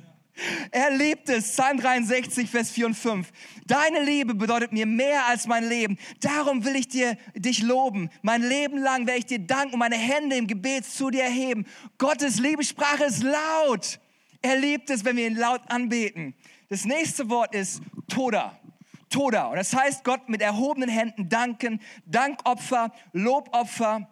[0.71, 1.51] Er liebt es.
[1.51, 3.31] Psalm 63, Vers 4 und 5.
[3.65, 5.97] Deine Liebe bedeutet mir mehr als mein Leben.
[6.19, 8.09] Darum will ich dir, dich loben.
[8.21, 11.65] Mein Leben lang werde ich dir danken und meine Hände im Gebet zu dir erheben.
[11.97, 13.99] Gottes Liebessprache ist laut.
[14.41, 16.35] Er liebt es, wenn wir ihn laut anbeten.
[16.69, 18.59] Das nächste Wort ist Toda.
[19.09, 19.47] Toda.
[19.47, 24.09] Und das heißt, Gott mit erhobenen Händen danken, Dankopfer, Lobopfer.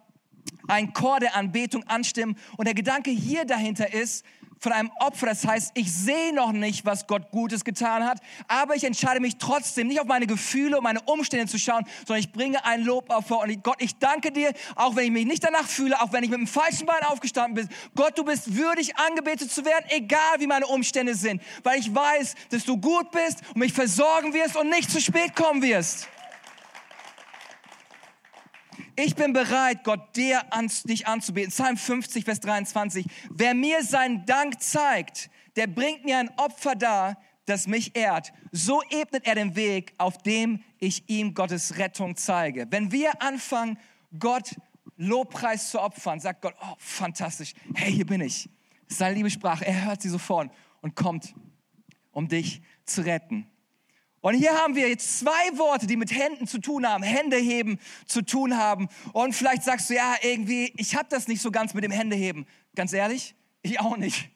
[0.66, 2.36] einen Chor der Anbetung anstimmen.
[2.56, 4.24] Und der Gedanke hier dahinter ist,
[4.60, 5.26] von einem Opfer.
[5.26, 9.36] Das heißt, ich sehe noch nicht, was Gott Gutes getan hat, aber ich entscheide mich
[9.36, 13.38] trotzdem, nicht auf meine Gefühle und meine Umstände zu schauen, sondern ich bringe ein Lobopfer.
[13.38, 16.30] Und Gott, ich danke dir, auch wenn ich mich nicht danach fühle, auch wenn ich
[16.30, 17.68] mit dem falschen Bein aufgestanden bin.
[17.94, 22.34] Gott, du bist würdig, angebetet zu werden, egal wie meine Umstände sind, weil ich weiß,
[22.50, 26.08] dass du gut bist und mich versorgen wirst und nicht zu spät kommen wirst.
[28.96, 31.50] Ich bin bereit, Gott dir an, dich anzubeten.
[31.50, 33.06] Psalm 50, Vers 23.
[33.30, 38.32] Wer mir seinen Dank zeigt, der bringt mir ein Opfer dar, das mich ehrt.
[38.52, 42.66] So ebnet er den Weg, auf dem ich ihm Gottes Rettung zeige.
[42.70, 43.78] Wenn wir anfangen,
[44.18, 44.56] Gott
[44.96, 48.48] Lobpreis zu opfern, sagt Gott, oh, fantastisch, hey, hier bin ich.
[48.86, 49.66] Seine Liebessprache.
[49.66, 51.34] Er hört sie sofort und kommt,
[52.12, 53.46] um dich zu retten.
[54.24, 57.78] Und hier haben wir jetzt zwei Worte, die mit Händen zu tun haben, Hände heben
[58.06, 58.88] zu tun haben.
[59.12, 62.46] Und vielleicht sagst du, ja, irgendwie, ich habe das nicht so ganz mit dem Händeheben.
[62.74, 64.30] Ganz ehrlich, ich auch nicht.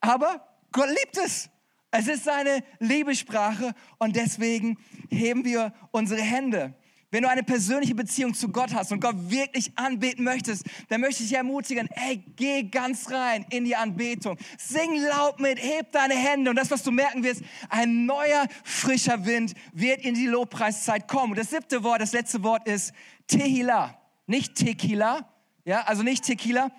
[0.00, 1.50] Aber Gott liebt es.
[1.90, 4.78] Es ist seine Liebessprache und deswegen
[5.10, 6.72] heben wir unsere Hände.
[7.10, 11.22] Wenn du eine persönliche Beziehung zu Gott hast und Gott wirklich anbeten möchtest, dann möchte
[11.22, 14.36] ich dich ermutigen, ey, geh ganz rein in die Anbetung.
[14.58, 19.24] Sing laut mit, heb deine Hände und das, was du merken wirst, ein neuer, frischer
[19.24, 21.32] Wind wird in die Lobpreiszeit kommen.
[21.32, 22.92] Und das siebte Wort, das letzte Wort ist
[23.28, 23.96] Tehila.
[24.26, 25.32] Nicht Tequila,
[25.64, 26.72] ja, also nicht Tequila,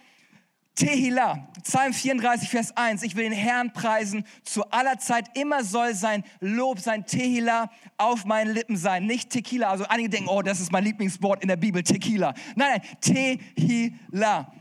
[0.77, 3.01] Tehila, Psalm 34, Vers 1.
[3.01, 5.25] Ich will den Herrn preisen zu aller Zeit.
[5.35, 9.07] Immer soll sein Lob, sein Tehila auf meinen Lippen sein.
[9.07, 9.69] Nicht Tequila.
[9.71, 12.35] Also einige denken, oh, das ist mein Lieblingswort in der Bibel, Tequila.
[12.55, 14.53] Nein, nein, Tehila.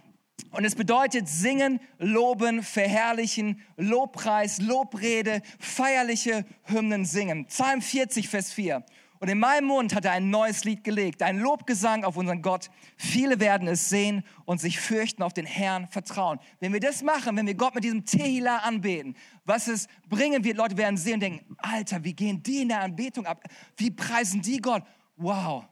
[0.53, 7.45] Und es bedeutet singen, loben, verherrlichen, Lobpreis, Lobrede, feierliche Hymnen singen.
[7.45, 8.83] Psalm 40, Vers 4.
[9.19, 12.71] Und in meinem Mund hat er ein neues Lied gelegt, ein Lobgesang auf unseren Gott.
[12.97, 16.39] Viele werden es sehen und sich fürchten, auf den Herrn vertrauen.
[16.61, 20.57] Wenn wir das machen, wenn wir Gott mit diesem Tehila anbeten, was es bringen wird,
[20.57, 23.43] Leute werden sehen und denken, Alter, wie gehen die in der Anbetung ab?
[23.77, 24.83] Wie preisen die Gott?
[25.17, 25.65] Wow,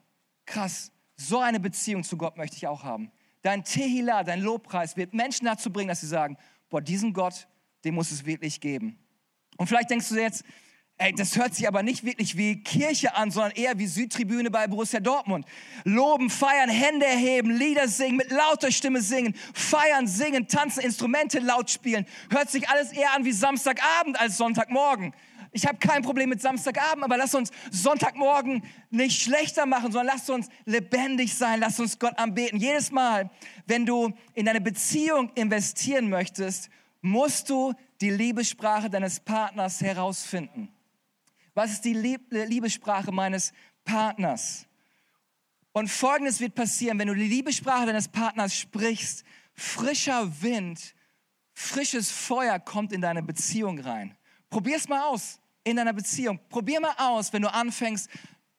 [0.46, 0.90] krass.
[1.16, 3.12] So eine Beziehung zu Gott möchte ich auch haben.
[3.42, 6.36] Dein Tehila, dein Lobpreis wird Menschen dazu bringen, dass sie sagen,
[6.70, 7.46] boah, diesen Gott,
[7.84, 8.98] den muss es wirklich geben.
[9.56, 10.44] Und vielleicht denkst du jetzt,
[10.96, 14.68] Ey, das hört sich aber nicht wirklich wie Kirche an, sondern eher wie Südtribüne bei
[14.68, 15.44] Borussia Dortmund.
[15.84, 21.68] Loben, feiern, Hände erheben, Lieder singen, mit lauter Stimme singen, feiern, singen, tanzen, Instrumente laut
[21.68, 22.06] spielen.
[22.30, 25.12] Hört sich alles eher an wie Samstagabend als Sonntagmorgen.
[25.50, 30.30] Ich habe kein Problem mit Samstagabend, aber lass uns Sonntagmorgen nicht schlechter machen, sondern lass
[30.30, 32.58] uns lebendig sein, lass uns Gott anbeten.
[32.58, 33.30] Jedes Mal,
[33.66, 36.70] wenn du in deine Beziehung investieren möchtest,
[37.02, 40.73] musst du die Liebessprache deines Partners herausfinden.
[41.54, 43.52] Was ist die Liebessprache meines
[43.84, 44.66] Partners?
[45.72, 50.94] Und Folgendes wird passieren, wenn du die Liebessprache deines Partners sprichst, frischer Wind,
[51.52, 54.16] frisches Feuer kommt in deine Beziehung rein.
[54.50, 56.38] Probier es mal aus in deiner Beziehung.
[56.48, 58.08] Probier mal aus, wenn du anfängst,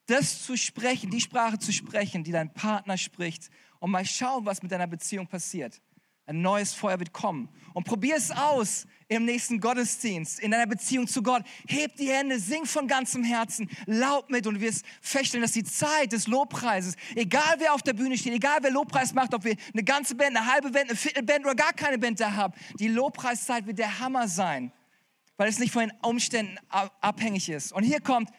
[0.07, 4.61] das zu sprechen, die Sprache zu sprechen, die dein Partner spricht und mal schauen, was
[4.61, 5.81] mit deiner Beziehung passiert.
[6.27, 7.49] Ein neues Feuer wird kommen.
[7.73, 11.43] Und probier es aus im nächsten Gottesdienst, in deiner Beziehung zu Gott.
[11.67, 15.63] Heb die Hände, sing von ganzem Herzen, laut mit und du wirst feststellen, dass die
[15.63, 19.55] Zeit des Lobpreises, egal wer auf der Bühne steht, egal wer Lobpreis macht, ob wir
[19.73, 22.87] eine ganze Band, eine halbe Band, eine Viertelband oder gar keine Band da haben, die
[22.87, 24.71] Lobpreiszeit wird der Hammer sein,
[25.37, 27.71] weil es nicht von den Umständen abhängig ist.
[27.71, 28.29] Und hier kommt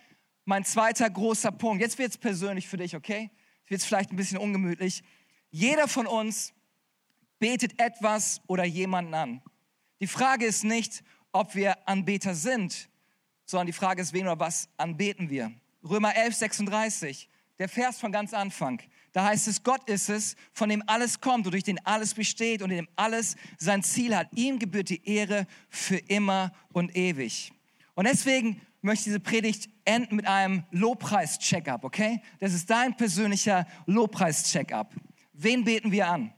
[0.44, 1.82] mein zweiter großer Punkt.
[1.82, 3.30] Jetzt wird es persönlich für dich, okay?
[3.60, 5.04] Jetzt wird es vielleicht ein bisschen ungemütlich.
[5.50, 6.52] Jeder von uns
[7.38, 9.42] betet etwas oder jemanden an.
[10.00, 12.88] Die Frage ist nicht, ob wir Anbeter sind,
[13.44, 15.52] sondern die Frage ist, wen oder was anbeten wir.
[15.82, 18.80] Römer 11, 36, der Vers von ganz Anfang.
[19.12, 22.60] Da heißt es, Gott ist es, von dem alles kommt und durch den alles besteht
[22.60, 24.28] und in dem alles sein Ziel hat.
[24.34, 27.52] Ihm gebührt die Ehre für immer und ewig.
[27.94, 32.20] Und deswegen möchte ich diese Predigt enden mit einem Lobpreis-Check-up, okay?
[32.40, 34.94] Das ist dein persönlicher Lobpreis-Check-up.
[35.32, 36.32] Wen beten wir an?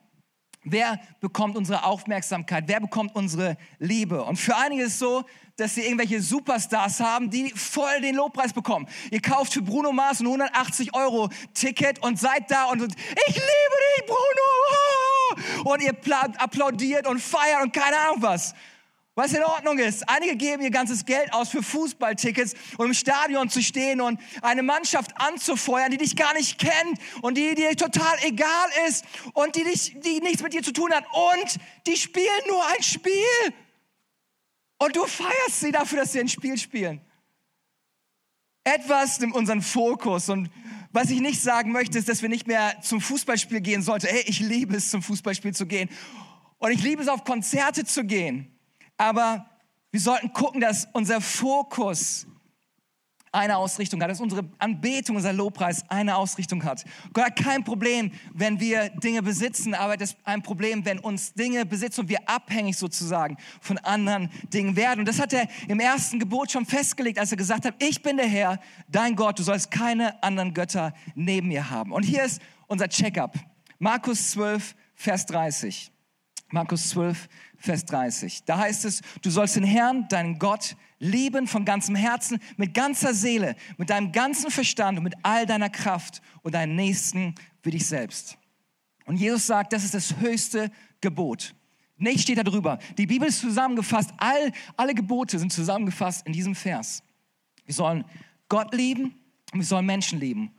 [0.71, 2.65] Wer bekommt unsere Aufmerksamkeit?
[2.67, 4.23] Wer bekommt unsere Liebe?
[4.23, 5.25] Und für einige ist es so,
[5.57, 8.87] dass sie irgendwelche Superstars haben, die voll den Lobpreis bekommen.
[9.11, 13.77] Ihr kauft für Bruno Mars ein 180 Euro Ticket und seid da und ich liebe
[13.97, 15.73] dich, Bruno!
[15.73, 15.97] Und ihr
[16.39, 18.55] applaudiert und feiert und keine Ahnung was
[19.19, 20.09] was in Ordnung ist.
[20.09, 24.63] Einige geben ihr ganzes Geld aus für Fußballtickets, um im Stadion zu stehen und eine
[24.63, 29.65] Mannschaft anzufeuern, die dich gar nicht kennt und die dir total egal ist und die,
[29.65, 31.05] dich, die nichts mit dir zu tun hat.
[31.13, 33.13] Und die spielen nur ein Spiel.
[34.79, 37.01] Und du feierst sie dafür, dass sie ein Spiel spielen.
[38.63, 40.49] Etwas nimmt unseren Fokus und
[40.93, 44.07] was ich nicht sagen möchte, ist, dass wir nicht mehr zum Fußballspiel gehen sollten.
[44.07, 45.91] Hey, ich liebe es, zum Fußballspiel zu gehen.
[46.59, 48.58] Und ich liebe es, auf Konzerte zu gehen.
[48.99, 49.47] Aber
[49.91, 52.27] wir sollten gucken, dass unser Fokus
[53.33, 56.85] eine Ausrichtung hat, dass unsere Anbetung, unser Lobpreis eine Ausrichtung hat.
[57.13, 61.35] Gott hat kein Problem, wenn wir Dinge besitzen, aber das ist ein Problem, wenn uns
[61.35, 65.01] Dinge besitzen und wir abhängig sozusagen von anderen Dingen werden.
[65.01, 68.17] Und das hat er im ersten Gebot schon festgelegt, als er gesagt hat, ich bin
[68.17, 68.59] der Herr,
[68.89, 71.93] dein Gott, du sollst keine anderen Götter neben mir haben.
[71.93, 73.35] Und hier ist unser Checkup.
[73.79, 75.93] Markus 12, Vers 30.
[76.51, 78.45] Markus 12, Vers 30.
[78.45, 83.13] Da heißt es, du sollst den Herrn, deinen Gott, lieben von ganzem Herzen, mit ganzer
[83.15, 87.87] Seele, mit deinem ganzen Verstand und mit all deiner Kraft und deinen Nächsten wie dich
[87.87, 88.39] selbst.
[89.05, 91.55] Und Jesus sagt, das ist das höchste Gebot.
[91.97, 92.79] Nichts steht da drüber.
[92.97, 97.03] Die Bibel ist zusammengefasst, all, alle Gebote sind zusammengefasst in diesem Vers.
[97.65, 98.05] Wir sollen
[98.49, 99.15] Gott lieben
[99.53, 100.53] und wir sollen Menschen lieben.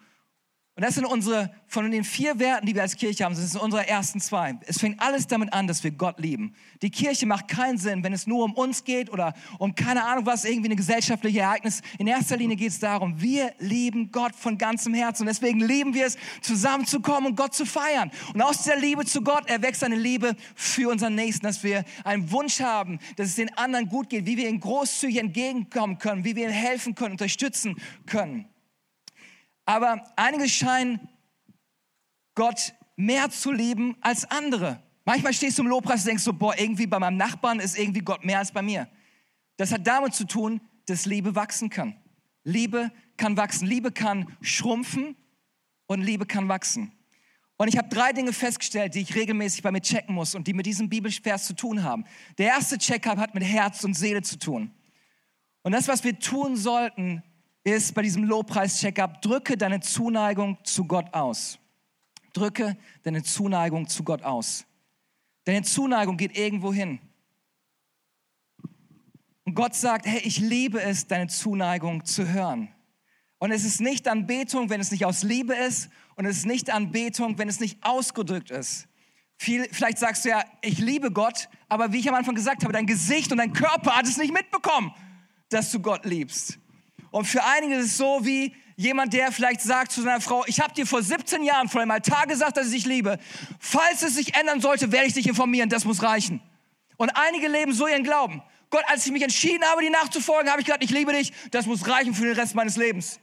[0.79, 3.59] Und das sind unsere, von den vier Werten, die wir als Kirche haben, das sind
[3.59, 4.57] unsere ersten zwei.
[4.65, 6.55] Es fängt alles damit an, dass wir Gott lieben.
[6.81, 10.25] Die Kirche macht keinen Sinn, wenn es nur um uns geht oder um keine Ahnung
[10.25, 11.81] was, irgendwie ein gesellschaftliches Ereignis.
[11.97, 15.23] In erster Linie geht es darum, wir lieben Gott von ganzem Herzen.
[15.23, 18.09] Und deswegen lieben wir es, zusammenzukommen und Gott zu feiern.
[18.33, 22.31] Und aus dieser Liebe zu Gott erwächst eine Liebe für unseren Nächsten, dass wir einen
[22.31, 26.37] Wunsch haben, dass es den anderen gut geht, wie wir ihnen großzügig entgegenkommen können, wie
[26.37, 28.45] wir ihnen helfen können, unterstützen können.
[29.69, 30.99] Aber einige scheinen
[32.33, 34.81] Gott mehr zu lieben als andere.
[35.05, 37.99] Manchmal stehst du im Lobpreis und denkst so, boah, irgendwie bei meinem Nachbarn ist irgendwie
[37.99, 38.89] Gott mehr als bei mir.
[39.57, 41.95] Das hat damit zu tun, dass Liebe wachsen kann.
[42.43, 43.67] Liebe kann wachsen.
[43.67, 45.15] Liebe kann schrumpfen
[45.85, 46.91] und Liebe kann wachsen.
[47.57, 50.55] Und ich habe drei Dinge festgestellt, die ich regelmäßig bei mir checken muss und die
[50.55, 52.05] mit diesem Bibelvers zu tun haben.
[52.39, 54.71] Der erste Check-up hat mit Herz und Seele zu tun.
[55.61, 57.21] Und das, was wir tun sollten,
[57.63, 61.59] ist bei diesem Lobpreis-Checkup, drücke deine Zuneigung zu Gott aus.
[62.33, 64.65] Drücke deine Zuneigung zu Gott aus.
[65.45, 66.99] Deine Zuneigung geht irgendwo hin.
[69.45, 72.69] Und Gott sagt, hey, ich liebe es, deine Zuneigung zu hören.
[73.39, 75.89] Und es ist nicht Anbetung, wenn es nicht aus Liebe ist.
[76.15, 78.87] Und es ist nicht Anbetung, wenn es nicht ausgedrückt ist.
[79.37, 82.73] Viel, vielleicht sagst du ja, ich liebe Gott, aber wie ich am Anfang gesagt habe,
[82.73, 84.93] dein Gesicht und dein Körper hat es nicht mitbekommen,
[85.47, 86.59] dass du Gott liebst.
[87.11, 90.61] Und für einige ist es so wie jemand, der vielleicht sagt zu seiner Frau, ich
[90.61, 93.19] habe dir vor 17 Jahren vor dem Altar gesagt, dass ich dich liebe.
[93.59, 96.41] Falls es sich ändern sollte, werde ich dich informieren, das muss reichen.
[96.97, 98.41] Und einige leben so ihren Glauben.
[98.69, 101.65] Gott, als ich mich entschieden habe, die nachzufolgen, habe ich gesagt, ich liebe dich, das
[101.65, 103.19] muss reichen für den Rest meines Lebens.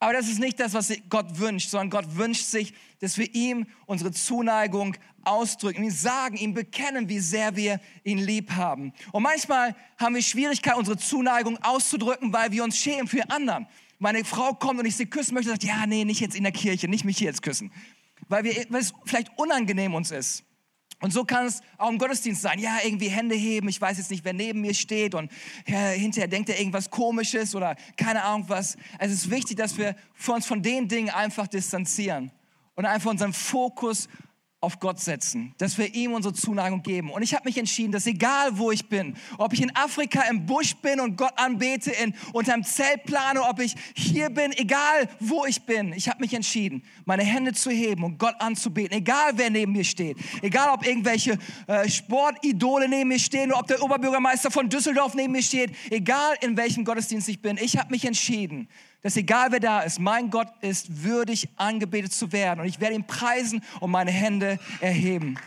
[0.00, 3.66] Aber das ist nicht das, was Gott wünscht, sondern Gott wünscht sich, dass wir ihm
[3.84, 8.94] unsere Zuneigung ausdrücken, ihm sagen, ihm bekennen, wie sehr wir ihn lieb haben.
[9.12, 13.66] Und manchmal haben wir Schwierigkeit, unsere Zuneigung auszudrücken, weil wir uns schämen für anderen.
[13.98, 16.52] Meine Frau kommt und ich sie küssen möchte, sagt, ja, nee, nicht jetzt in der
[16.52, 17.70] Kirche, nicht mich hier jetzt küssen.
[18.28, 20.44] Weil, wir, weil es vielleicht unangenehm uns ist.
[21.00, 22.58] Und so kann es auch im Gottesdienst sein.
[22.58, 23.68] Ja, irgendwie Hände heben.
[23.68, 25.32] Ich weiß jetzt nicht, wer neben mir steht und
[25.66, 28.76] ja, hinterher denkt er irgendwas Komisches oder keine Ahnung was.
[28.98, 32.30] Es ist wichtig, dass wir uns von den Dingen einfach distanzieren
[32.74, 34.08] und einfach unseren Fokus
[34.62, 37.10] auf Gott setzen, dass wir ihm unsere Zuneigung geben.
[37.10, 40.44] Und ich habe mich entschieden, dass egal wo ich bin, ob ich in Afrika im
[40.44, 45.08] Busch bin und Gott anbete, in, unter einem Zelt plane, ob ich hier bin, egal
[45.18, 49.32] wo ich bin, ich habe mich entschieden, meine Hände zu heben und Gott anzubeten, egal
[49.36, 53.82] wer neben mir steht, egal ob irgendwelche äh, Sportidole neben mir stehen oder ob der
[53.82, 58.04] Oberbürgermeister von Düsseldorf neben mir steht, egal in welchem Gottesdienst ich bin, ich habe mich
[58.04, 58.68] entschieden,
[59.02, 62.94] dass egal wer da ist, mein Gott ist würdig angebetet zu werden und ich werde
[62.94, 65.38] ihn preisen und meine Hände erheben.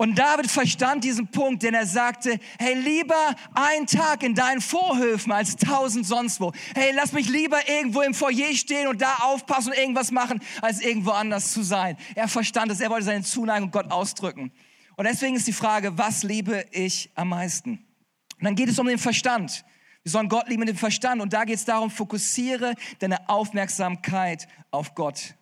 [0.00, 5.30] Und David verstand diesen Punkt, denn er sagte, hey, lieber ein Tag in deinen Vorhöfen
[5.30, 6.54] als tausend sonst wo.
[6.74, 10.80] Hey, lass mich lieber irgendwo im Foyer stehen und da aufpassen und irgendwas machen, als
[10.80, 11.98] irgendwo anders zu sein.
[12.14, 14.50] Er verstand es, er wollte seine Zuneigung Gott ausdrücken.
[14.96, 17.84] Und deswegen ist die Frage, was liebe ich am meisten?
[18.40, 19.64] Und dann geht es um den Verstand.
[20.02, 21.20] Wir sollen Gott lieben mit dem Verstand.
[21.20, 25.34] Und da geht es darum, fokussiere deine Aufmerksamkeit auf Gott.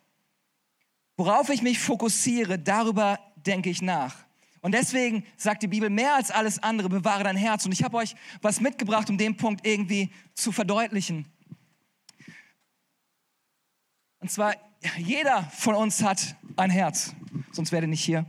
[1.17, 4.17] Worauf ich mich fokussiere, darüber denke ich nach.
[4.61, 7.65] Und deswegen sagt die Bibel, mehr als alles andere, bewahre dein Herz.
[7.65, 11.27] Und ich habe euch was mitgebracht, um den Punkt irgendwie zu verdeutlichen.
[14.19, 14.57] Und zwar,
[14.97, 17.15] jeder von uns hat ein Herz,
[17.53, 18.27] sonst wäre nicht hier.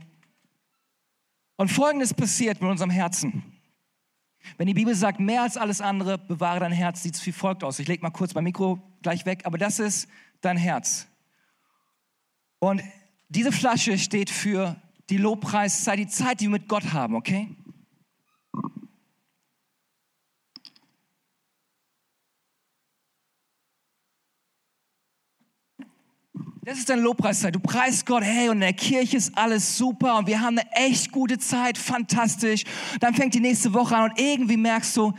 [1.56, 3.59] Und Folgendes passiert mit unserem Herzen.
[4.56, 7.64] Wenn die Bibel sagt, mehr als alles andere, bewahre dein Herz, sieht es wie folgt
[7.64, 7.78] aus.
[7.78, 10.08] Ich lege mal kurz mein Mikro gleich weg, aber das ist
[10.40, 11.06] dein Herz.
[12.58, 12.82] Und
[13.28, 14.76] diese Flasche steht für
[15.08, 17.48] die Lobpreiszeit, die Zeit, die wir mit Gott haben, okay?
[26.62, 27.54] Das ist deine Lobpreiszeit.
[27.54, 30.70] Du preist Gott, hey, und in der Kirche ist alles super und wir haben eine
[30.72, 32.64] echt gute Zeit, fantastisch.
[33.00, 35.14] Dann fängt die nächste Woche an und irgendwie merkst du,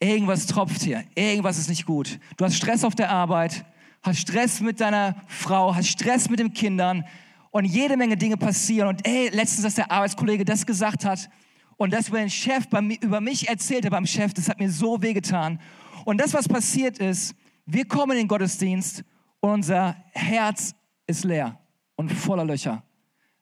[0.00, 2.18] irgendwas tropft hier, irgendwas ist nicht gut.
[2.36, 3.64] Du hast Stress auf der Arbeit,
[4.02, 7.04] hast Stress mit deiner Frau, hast Stress mit den Kindern
[7.52, 8.88] und jede Menge Dinge passieren.
[8.88, 11.30] Und ey, letztens, dass der Arbeitskollege das gesagt hat
[11.76, 12.64] und das über den Chef
[13.00, 15.60] über mich erzählte beim Chef, das hat mir so wehgetan.
[16.04, 19.04] Und das, was passiert ist, wir kommen in den Gottesdienst
[19.38, 20.74] und unser Herz
[21.10, 21.58] ist leer
[21.96, 22.82] und voller Löcher.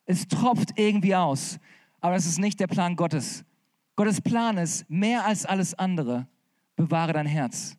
[0.05, 1.59] Es tropft irgendwie aus,
[2.01, 3.45] aber das ist nicht der Plan Gottes.
[3.95, 6.27] Gottes Plan ist, mehr als alles andere,
[6.77, 7.77] bewahre dein Herz.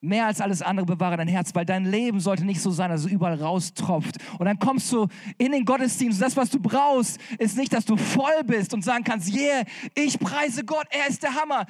[0.00, 3.04] Mehr als alles andere bewahre dein Herz, weil dein Leben sollte nicht so sein, dass
[3.04, 4.16] es überall raustropft.
[4.38, 6.22] Und dann kommst du in den Gottesdienst.
[6.22, 10.18] Das, was du brauchst, ist nicht, dass du voll bist und sagen kannst, yeah, ich
[10.20, 11.66] preise Gott, er ist der Hammer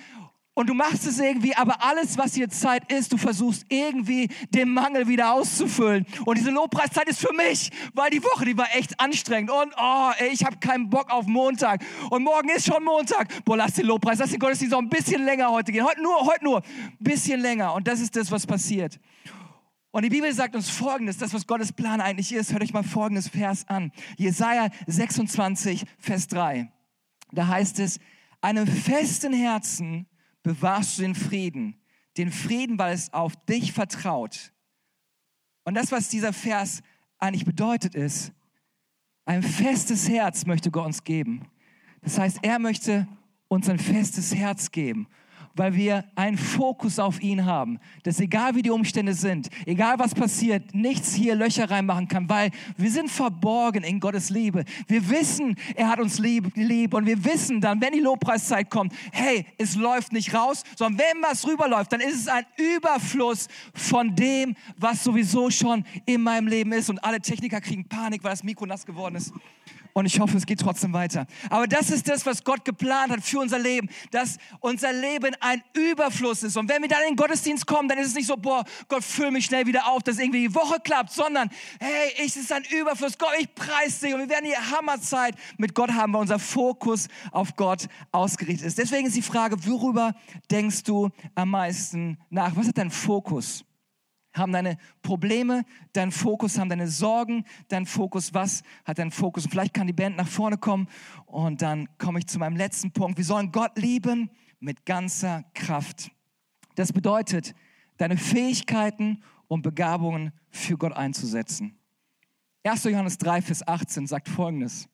[0.59, 4.75] und du machst es irgendwie, aber alles, was hier Zeit ist, du versuchst irgendwie den
[4.75, 6.05] Mangel wieder auszufüllen.
[6.25, 9.53] Und diese Lobpreiszeit ist für mich, weil die Woche, die war echt anstrengend.
[9.53, 11.85] Und oh, ey, ich habe keinen Bock auf Montag.
[12.11, 13.29] Und morgen ist schon Montag.
[13.45, 15.85] Boah, lass den Lobpreis, lass den Gottesdienst auch ein bisschen länger heute gehen.
[15.85, 17.75] Heute nur, heute nur, ein bisschen länger.
[17.75, 18.99] Und das ist das, was passiert.
[19.93, 22.51] Und die Bibel sagt uns Folgendes, das, was Gottes Plan eigentlich ist.
[22.51, 23.93] Hört euch mal folgendes Vers an.
[24.17, 26.69] Jesaja 26, Vers 3.
[27.31, 28.01] Da heißt es,
[28.41, 30.09] einem festen Herzen
[30.43, 31.81] bewahrst du den Frieden.
[32.17, 34.53] Den Frieden, weil es auf dich vertraut.
[35.65, 36.83] Und das, was dieser Vers
[37.19, 38.33] eigentlich bedeutet, ist,
[39.25, 41.49] ein festes Herz möchte Gott uns geben.
[42.01, 43.07] Das heißt, er möchte
[43.49, 45.07] uns ein festes Herz geben
[45.59, 47.79] weil wir einen Fokus auf ihn haben.
[48.05, 52.51] Dass egal wie die Umstände sind, egal was passiert, nichts hier Löcher reinmachen kann, weil
[52.77, 54.65] wir sind verborgen in Gottes Liebe.
[54.87, 58.93] Wir wissen, er hat uns lieb, lieb und wir wissen dann, wenn die Lobpreiszeit kommt,
[59.13, 64.15] hey, es läuft nicht raus, sondern wenn was rüberläuft, dann ist es ein Überfluss von
[64.15, 68.45] dem, was sowieso schon in meinem Leben ist und alle Techniker kriegen Panik, weil das
[68.45, 69.33] Mikro nass geworden ist.
[69.93, 71.27] Und ich hoffe, es geht trotzdem weiter.
[71.51, 75.63] Aber das ist das, was Gott geplant hat für unser Leben, dass unser Leben ein
[75.75, 76.57] Überfluss ist.
[76.57, 79.03] Und wenn wir dann in den Gottesdienst kommen, dann ist es nicht so, boah, Gott,
[79.03, 82.65] füll mich schnell wieder auf, dass irgendwie die Woche klappt, sondern, hey, es ist ein
[82.71, 83.19] Überfluss.
[83.19, 84.15] Gott, ich preise dich.
[84.15, 88.79] Und wir werden die Hammerzeit mit Gott haben, weil unser Fokus auf Gott ausgerichtet ist.
[88.79, 90.15] Deswegen ist die Frage, worüber
[90.51, 92.55] denkst du am meisten nach?
[92.55, 93.65] Was ist dein Fokus?
[94.39, 99.45] Haben deine Probleme, dein Fokus, haben deine Sorgen, dein Fokus, was hat dein Fokus?
[99.45, 100.89] Und vielleicht kann die Band nach vorne kommen
[101.27, 103.19] und dann komme ich zu meinem letzten Punkt.
[103.19, 106.11] Wir sollen Gott lieben mit ganzer Kraft.
[106.75, 107.55] Das bedeutet,
[107.97, 111.79] deine Fähigkeiten und Begabungen für Gott einzusetzen.
[112.65, 112.85] 1.
[112.85, 114.89] Johannes 3, Vers 18 sagt folgendes.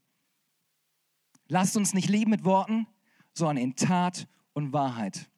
[1.48, 2.86] Lasst uns nicht lieben mit Worten,
[3.32, 5.28] sondern in Tat und Wahrheit.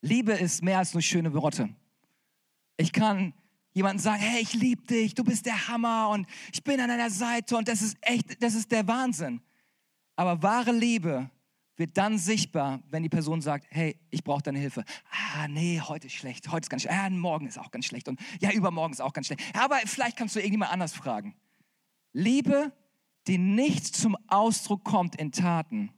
[0.00, 1.74] Liebe ist mehr als nur schöne Worte.
[2.82, 3.32] Ich kann
[3.74, 7.10] jemandem sagen, hey, ich liebe dich, du bist der Hammer und ich bin an deiner
[7.10, 9.40] Seite und das ist echt, das ist der Wahnsinn.
[10.16, 11.30] Aber wahre Liebe
[11.76, 14.84] wird dann sichtbar, wenn die Person sagt, hey, ich brauche deine Hilfe.
[15.10, 16.98] Ah, nee, heute ist schlecht, heute ist ganz schlecht.
[16.98, 19.42] Ah, morgen ist auch ganz schlecht und ja, übermorgen ist auch ganz schlecht.
[19.56, 21.36] Aber vielleicht kannst du irgendjemand anders fragen.
[22.12, 22.72] Liebe,
[23.28, 25.92] die nicht zum Ausdruck kommt in Taten,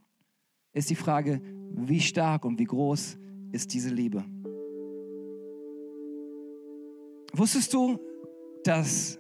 [0.75, 3.16] ist die Frage, wie stark und wie groß
[3.53, 4.34] ist diese Liebe?
[7.37, 7.99] Wusstest du,
[8.62, 9.18] dass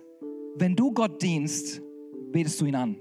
[0.56, 1.82] wenn du Gott dienst,
[2.30, 2.96] betest du ihn an?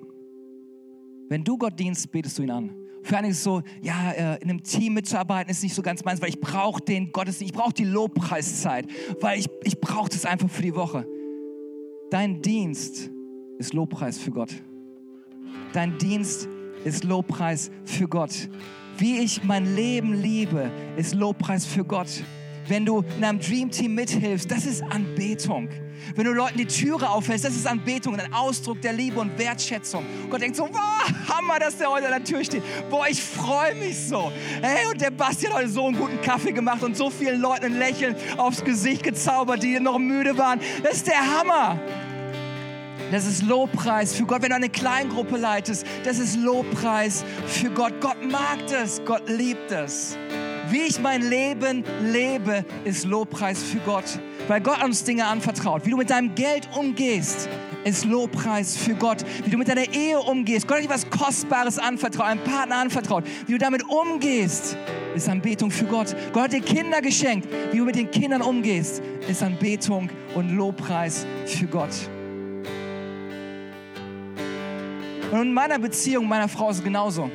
[1.30, 2.76] Wenn du Gott dienst, betest du ihn an.
[3.04, 6.04] Für einige ist es so, ja, äh, in einem Team mitzuarbeiten ist nicht so ganz
[6.04, 8.88] meins, weil ich brauche den Gottesdienst, ich brauche die Lobpreiszeit,
[9.19, 11.06] weil ich, ich brauche das einfach für die Woche.
[12.10, 13.12] Dein Dienst
[13.60, 14.54] ist Lobpreis für Gott.
[15.73, 16.47] Dein Dienst
[16.86, 18.49] ist Lobpreis für Gott.
[18.97, 22.23] Wie ich mein Leben liebe, ist Lobpreis für Gott.
[22.67, 25.69] Wenn du in einem Dream Team mithilfst, das ist Anbetung.
[26.15, 30.06] Wenn du Leuten die Türe aufhältst, das ist Anbetung, ein Ausdruck der Liebe und Wertschätzung.
[30.30, 32.63] Gott denkt so, wow, Hammer, dass der heute an der Tür steht.
[32.89, 34.32] Boah, ich freue mich so.
[34.62, 37.65] Hey, und der Basti hat heute so einen guten Kaffee gemacht und so vielen Leuten
[37.65, 40.60] ein Lächeln aufs Gesicht gezaubert, die noch müde waren.
[40.84, 41.80] Das ist der Hammer.
[43.12, 44.41] Das ist Lobpreis für Gott.
[44.41, 47.93] Wenn du eine Kleingruppe leitest, das ist Lobpreis für Gott.
[48.02, 50.17] Gott mag das, Gott liebt es.
[50.69, 54.05] Wie ich mein Leben lebe, ist Lobpreis für Gott,
[54.47, 55.86] weil Gott uns Dinge anvertraut.
[55.86, 57.49] Wie du mit deinem Geld umgehst,
[57.84, 59.26] ist Lobpreis für Gott.
[59.43, 63.26] Wie du mit deiner Ehe umgehst, Gott hat dir was Kostbares anvertraut, einen Partner anvertraut.
[63.45, 64.78] Wie du damit umgehst,
[65.16, 66.16] ist Anbetung für Gott.
[66.32, 67.47] Gott hat dir Kinder geschenkt.
[67.72, 71.91] Wie du mit den Kindern umgehst, ist Anbetung und Lobpreis für Gott.
[75.32, 77.30] Und in meiner Beziehung, meiner Frau ist es genauso.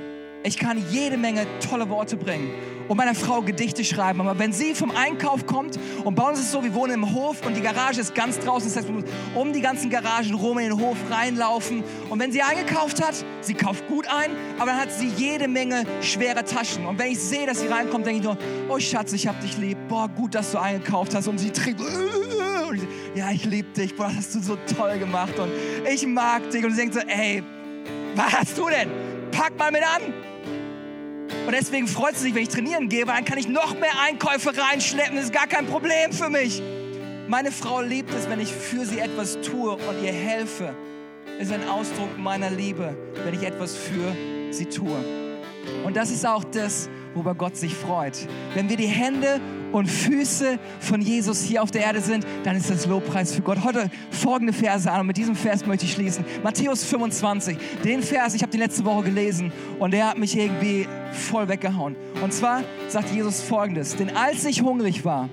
[0.44, 2.50] Ich kann jede Menge tolle Worte bringen
[2.88, 4.20] und meiner Frau Gedichte schreiben.
[4.20, 7.14] Aber wenn sie vom Einkauf kommt und bei uns ist es so, wir wohnen im
[7.14, 10.34] Hof und die Garage ist ganz draußen, das heißt, wir müssen um die ganzen Garagen
[10.34, 11.82] rum in den Hof reinlaufen.
[12.08, 15.84] Und wenn sie eingekauft hat, sie kauft gut ein, aber dann hat sie jede Menge
[16.00, 16.86] schwere Taschen.
[16.86, 19.58] Und wenn ich sehe, dass sie reinkommt, denke ich nur, oh Schatz, ich hab dich
[19.58, 19.76] lieb.
[19.88, 21.28] Boah, gut, dass du eingekauft hast.
[21.28, 21.82] Und sie trinkt,
[23.14, 23.94] ja, ich liebe dich.
[23.96, 25.38] Boah, das hast du so toll gemacht.
[25.38, 25.50] Und
[25.92, 26.64] ich mag dich.
[26.64, 27.42] Und sie denkt so, ey,
[28.14, 29.07] was hast du denn?
[29.38, 30.12] Pack mal mit an.
[31.46, 33.92] Und deswegen freut sie sich, wenn ich trainieren gehe, weil dann kann ich noch mehr
[34.04, 35.14] Einkäufe reinschleppen.
[35.14, 36.60] Das ist gar kein Problem für mich.
[37.28, 40.74] Meine Frau liebt es, wenn ich für sie etwas tue und ihr helfe.
[41.38, 44.12] Das ist ein Ausdruck meiner Liebe, wenn ich etwas für
[44.50, 44.96] sie tue.
[45.84, 48.18] Und das ist auch das, worüber Gott sich freut.
[48.54, 49.40] Wenn wir die Hände
[49.72, 53.64] und Füße von Jesus hier auf der Erde sind, dann ist das Lobpreis für Gott.
[53.64, 56.24] Heute folgende Verse an und mit diesem Vers möchte ich schließen.
[56.42, 60.86] Matthäus 25, den Vers, ich habe die letzte Woche gelesen und der hat mich irgendwie
[61.12, 61.96] voll weggehauen.
[62.22, 65.28] Und zwar sagt Jesus folgendes, denn als ich hungrig war,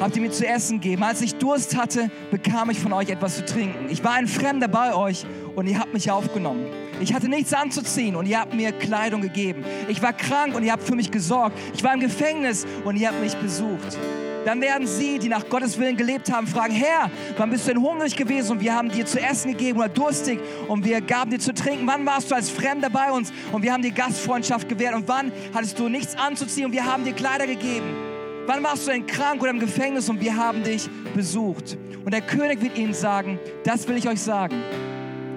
[0.00, 1.02] habt ihr mir zu essen gegeben.
[1.02, 3.86] Als ich Durst hatte, bekam ich von euch etwas zu trinken.
[3.90, 6.66] Ich war ein Fremder bei euch und ihr habt mich aufgenommen.
[7.00, 9.64] Ich hatte nichts anzuziehen und ihr habt mir Kleidung gegeben.
[9.88, 11.58] Ich war krank und ihr habt für mich gesorgt.
[11.74, 13.98] Ich war im Gefängnis und ihr habt mich besucht.
[14.44, 17.82] Dann werden sie, die nach Gottes Willen gelebt haben, fragen, Herr, wann bist du denn
[17.82, 21.38] hungrig gewesen und wir haben dir zu essen gegeben oder durstig und wir gaben dir
[21.38, 21.86] zu trinken?
[21.86, 24.94] Wann warst du als Fremder bei uns und wir haben dir Gastfreundschaft gewährt?
[24.94, 27.94] Und wann hattest du nichts anzuziehen und wir haben dir Kleider gegeben?
[28.46, 31.76] Wann warst du denn krank oder im Gefängnis und wir haben dich besucht?
[32.04, 34.56] Und der König wird ihnen sagen, das will ich euch sagen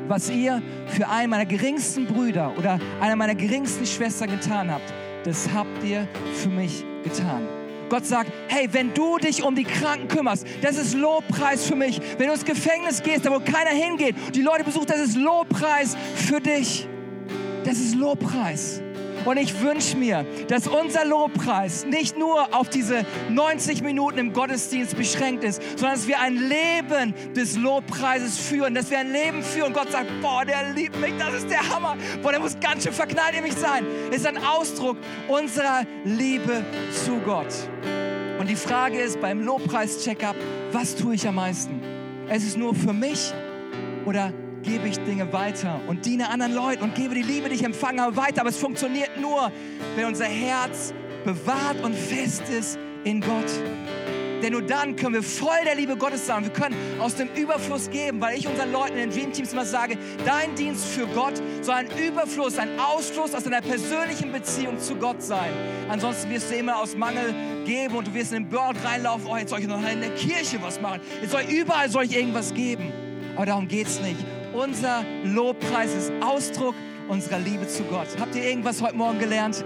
[0.08, 4.94] was ihr für einen meiner geringsten Brüder oder einer meiner geringsten Schwestern getan habt,
[5.24, 7.48] das habt ihr für mich getan.
[7.90, 12.02] Gott sagt, hey, wenn du dich um die Kranken kümmerst, das ist Lobpreis für mich.
[12.18, 15.96] Wenn du ins Gefängnis gehst, da wo keiner hingeht, die Leute besucht, das ist Lobpreis
[16.16, 16.88] für dich.
[17.64, 18.82] Das ist Lobpreis.
[19.26, 24.98] Und ich wünsche mir, dass unser Lobpreis nicht nur auf diese 90 Minuten im Gottesdienst
[24.98, 29.74] beschränkt ist, sondern dass wir ein Leben des Lobpreises führen, dass wir ein Leben führen.
[29.74, 31.98] Gott sagt, boah, der liebt mich, das ist der Hammer.
[32.22, 33.86] Boah, der muss ganz schön verknallt in mich sein.
[34.12, 34.98] Es ist ein Ausdruck
[35.28, 37.54] unserer Liebe zu Gott.
[38.40, 40.36] Und die Frage ist beim Lobpreis-Checkup,
[40.72, 41.82] was tue ich am meisten?
[42.28, 43.32] Es ist nur für mich
[44.06, 47.64] oder gebe ich Dinge weiter und diene anderen Leuten und gebe die Liebe, die ich
[47.64, 48.42] empfangen habe, weiter.
[48.42, 49.52] Aber es funktioniert nur,
[49.96, 50.94] wenn unser Herz
[51.26, 53.52] bewahrt und fest ist in Gott.
[54.42, 56.44] Denn nur dann können wir voll der Liebe Gottes sein.
[56.44, 59.64] Wir können aus dem Überfluss geben, weil ich unseren Leuten in den Dream Teams immer
[59.64, 64.96] sage, dein Dienst für Gott soll ein Überfluss, ein Ausfluss aus deiner persönlichen Beziehung zu
[64.96, 65.50] Gott sein.
[65.90, 67.34] Ansonsten wirst du immer aus Mangel
[67.66, 70.14] geben und du wirst in den Burnout reinlaufen, oh, jetzt soll ich noch in der
[70.16, 71.00] Kirche was machen.
[71.22, 72.92] Jetzt soll überall soll ich irgendwas geben.
[73.38, 74.20] Aber darum geht es nicht.
[74.54, 76.76] Unser Lobpreis ist Ausdruck
[77.08, 78.08] unserer Liebe zu Gott.
[78.20, 79.64] Habt ihr irgendwas heute Morgen gelernt?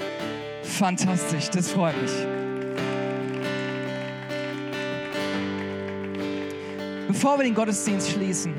[0.63, 2.11] Fantastisch, das freut mich.
[7.09, 8.53] Bevor wir den Gottesdienst schließen,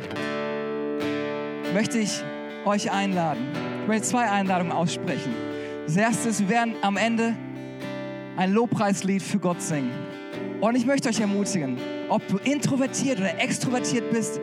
[1.73, 2.23] möchte ich
[2.67, 3.47] euch einladen.
[3.83, 5.35] Ich möchte zwei Einladungen aussprechen.
[5.87, 7.35] Das erste ist, wir werden am Ende
[8.37, 9.93] ein Lobpreislied für Gott singen.
[10.61, 11.79] Und ich möchte euch ermutigen,
[12.11, 14.41] ob du introvertiert oder extrovertiert bist,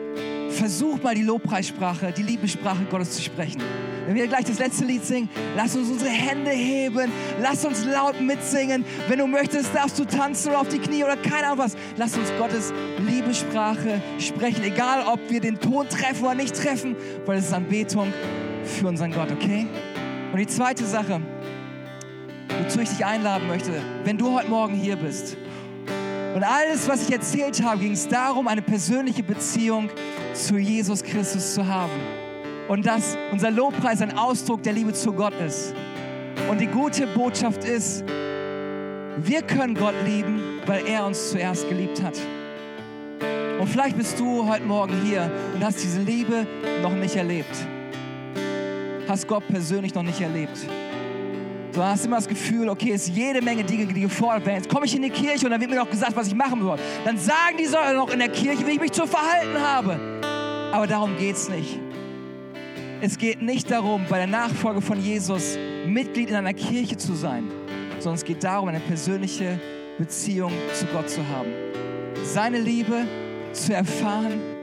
[0.56, 3.60] versuch mal die Lobpreissprache, die Liebessprache Gottes zu sprechen.
[4.06, 8.20] Wenn wir gleich das letzte Lied singen, lass uns unsere Hände heben, lass uns laut
[8.20, 8.84] mitsingen.
[9.08, 11.76] Wenn du möchtest, darfst du tanzen oder auf die Knie oder keine Ahnung was.
[11.96, 16.94] Lass uns Gottes Liebessprache sprechen, egal ob wir den Ton treffen oder nicht treffen,
[17.26, 18.12] weil es ist Anbetung
[18.64, 19.66] für unseren Gott, okay?
[20.32, 21.20] Und die zweite Sache,
[22.62, 23.70] wozu ich dich einladen möchte,
[24.04, 25.36] wenn du heute Morgen hier bist
[26.36, 29.88] und alles, was ich erzählt habe, ging es darum, eine persönliche Beziehung
[30.34, 31.98] zu Jesus Christus zu haben.
[32.68, 35.74] Und dass unser Lobpreis ein Ausdruck der Liebe zu Gott ist.
[36.50, 38.04] Und die gute Botschaft ist,
[39.16, 42.18] wir können Gott lieben, weil er uns zuerst geliebt hat.
[43.58, 46.46] Und vielleicht bist du heute Morgen hier und hast diese Liebe
[46.82, 47.56] noch nicht erlebt.
[49.08, 50.58] Hast Gott persönlich noch nicht erlebt.
[51.76, 54.62] Du hast immer das Gefühl, okay, es ist jede Menge Dinge, die gefordert werden.
[54.62, 56.62] Jetzt komme ich in die Kirche und dann wird mir noch gesagt, was ich machen
[56.62, 56.78] soll.
[57.04, 60.00] Dann sagen die Säule noch in der Kirche, wie ich mich zu verhalten habe.
[60.72, 61.78] Aber darum geht es nicht.
[63.02, 67.44] Es geht nicht darum, bei der Nachfolge von Jesus Mitglied in einer Kirche zu sein,
[67.98, 69.60] sondern es geht darum, eine persönliche
[69.98, 71.50] Beziehung zu Gott zu haben.
[72.24, 73.04] Seine Liebe
[73.52, 74.55] zu erfahren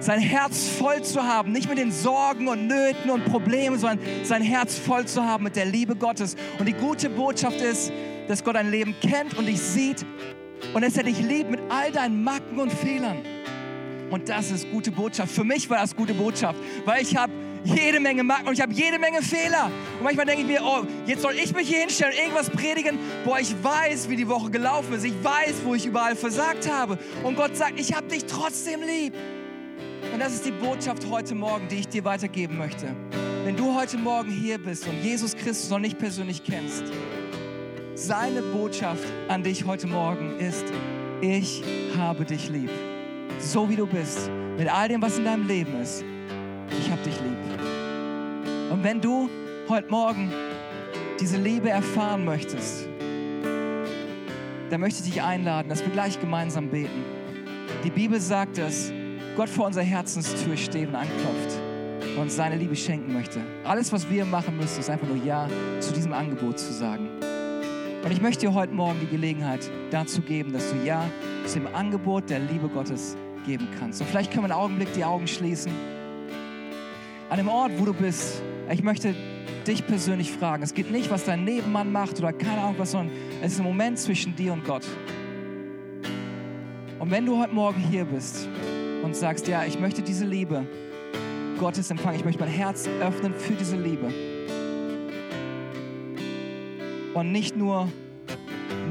[0.00, 4.42] sein Herz voll zu haben, nicht mit den Sorgen und Nöten und Problemen, sondern sein
[4.42, 6.36] Herz voll zu haben mit der Liebe Gottes.
[6.58, 7.92] Und die gute Botschaft ist,
[8.26, 10.04] dass Gott dein Leben kennt und dich sieht
[10.74, 13.18] und dass er dich liebt mit all deinen Macken und Fehlern.
[14.10, 15.32] Und das ist gute Botschaft.
[15.32, 17.32] Für mich war das gute Botschaft, weil ich habe
[17.62, 19.70] jede Menge Macken und ich habe jede Menge Fehler.
[19.98, 22.98] Und manchmal denke ich mir, oh, jetzt soll ich mich hier hinstellen und irgendwas predigen.
[23.24, 25.04] Boah, ich weiß, wie die Woche gelaufen ist.
[25.04, 26.98] Ich weiß, wo ich überall versagt habe.
[27.22, 29.14] Und Gott sagt, ich habe dich trotzdem lieb.
[30.20, 32.94] Das ist die Botschaft heute Morgen, die ich dir weitergeben möchte.
[33.42, 36.84] Wenn du heute Morgen hier bist und Jesus Christus noch nicht persönlich kennst,
[37.94, 40.66] seine Botschaft an dich heute Morgen ist,
[41.22, 41.64] ich
[41.96, 42.68] habe dich lieb.
[43.38, 46.04] So wie du bist, mit all dem, was in deinem Leben ist.
[46.78, 48.70] Ich habe dich lieb.
[48.70, 49.30] Und wenn du
[49.70, 50.30] heute Morgen
[51.18, 52.86] diese Liebe erfahren möchtest,
[54.68, 57.06] dann möchte ich dich einladen, dass wir gleich gemeinsam beten.
[57.84, 58.92] Die Bibel sagt, dass
[59.36, 61.60] Gott vor unserer Herzenstür steht und anklopft
[62.18, 63.40] und seine Liebe schenken möchte.
[63.64, 67.08] Alles, was wir machen müssen, ist einfach nur Ja zu diesem Angebot zu sagen.
[68.02, 71.04] Und ich möchte dir heute Morgen die Gelegenheit dazu geben, dass du Ja
[71.46, 73.16] zu dem Angebot der Liebe Gottes
[73.46, 74.00] geben kannst.
[74.00, 75.72] Und vielleicht können wir einen Augenblick die Augen schließen.
[77.28, 79.14] An dem Ort, wo du bist, ich möchte
[79.66, 80.62] dich persönlich fragen.
[80.62, 83.64] Es geht nicht, was dein Nebenmann macht oder keine Ahnung was, sondern es ist ein
[83.64, 84.86] Moment zwischen dir und Gott.
[86.98, 88.48] Und wenn du heute Morgen hier bist
[89.02, 90.66] und sagst, ja, ich möchte diese Liebe
[91.58, 94.12] Gottes empfangen, ich möchte mein Herz öffnen für diese Liebe
[97.14, 97.88] und nicht nur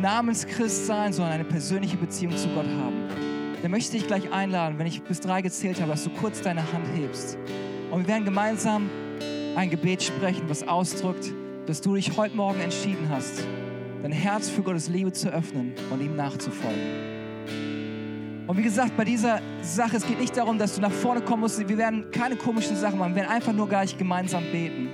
[0.01, 3.10] Namenschrist sein, sondern eine persönliche Beziehung zu Gott haben,
[3.62, 6.41] dann möchte ich dich gleich einladen, wenn ich bis drei gezählt habe, dass du kurz
[6.41, 7.38] deine Hand hebst.
[7.91, 8.89] Und wir werden gemeinsam
[9.55, 11.34] ein Gebet sprechen, was ausdrückt,
[11.66, 13.43] dass du dich heute Morgen entschieden hast,
[14.01, 17.09] dein Herz für Gottes Liebe zu öffnen und ihm nachzufolgen.
[18.49, 21.41] Und wie gesagt, bei dieser Sache, es geht nicht darum, dass du nach vorne kommen
[21.41, 21.59] musst.
[21.69, 23.11] Wir werden keine komischen Sachen machen.
[23.11, 24.89] Wir werden einfach nur gleich gemeinsam beten.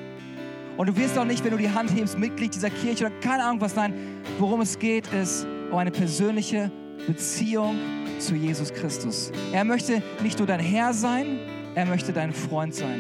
[0.75, 3.45] Und du wirst auch nicht, wenn du die Hand hebst, Mitglied dieser Kirche oder keine
[3.45, 3.73] Ahnung was.
[3.73, 3.93] Nein,
[4.39, 6.69] worum es geht, ist um eine persönliche
[7.07, 7.77] Beziehung
[8.19, 9.31] zu Jesus Christus.
[9.53, 11.39] Er möchte nicht nur dein Herr sein,
[11.75, 12.99] er möchte dein Freund sein.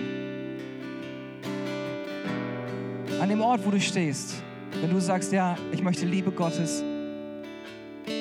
[3.19, 4.35] An dem Ort, wo du stehst,
[4.79, 6.81] wenn du sagst, ja, ich möchte Liebe Gottes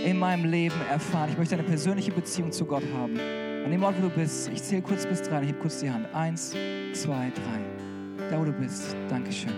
[0.05, 3.19] in meinem Leben erfahren, ich möchte eine persönliche Beziehung zu Gott haben.
[3.65, 5.91] An dem Ort, wo du bist, ich zähle kurz bis drei, ich heb kurz die
[5.91, 6.07] Hand.
[6.15, 6.51] Eins,
[6.93, 8.29] zwei, drei.
[8.31, 8.95] Da, wo du bist.
[9.09, 9.53] Dankeschön.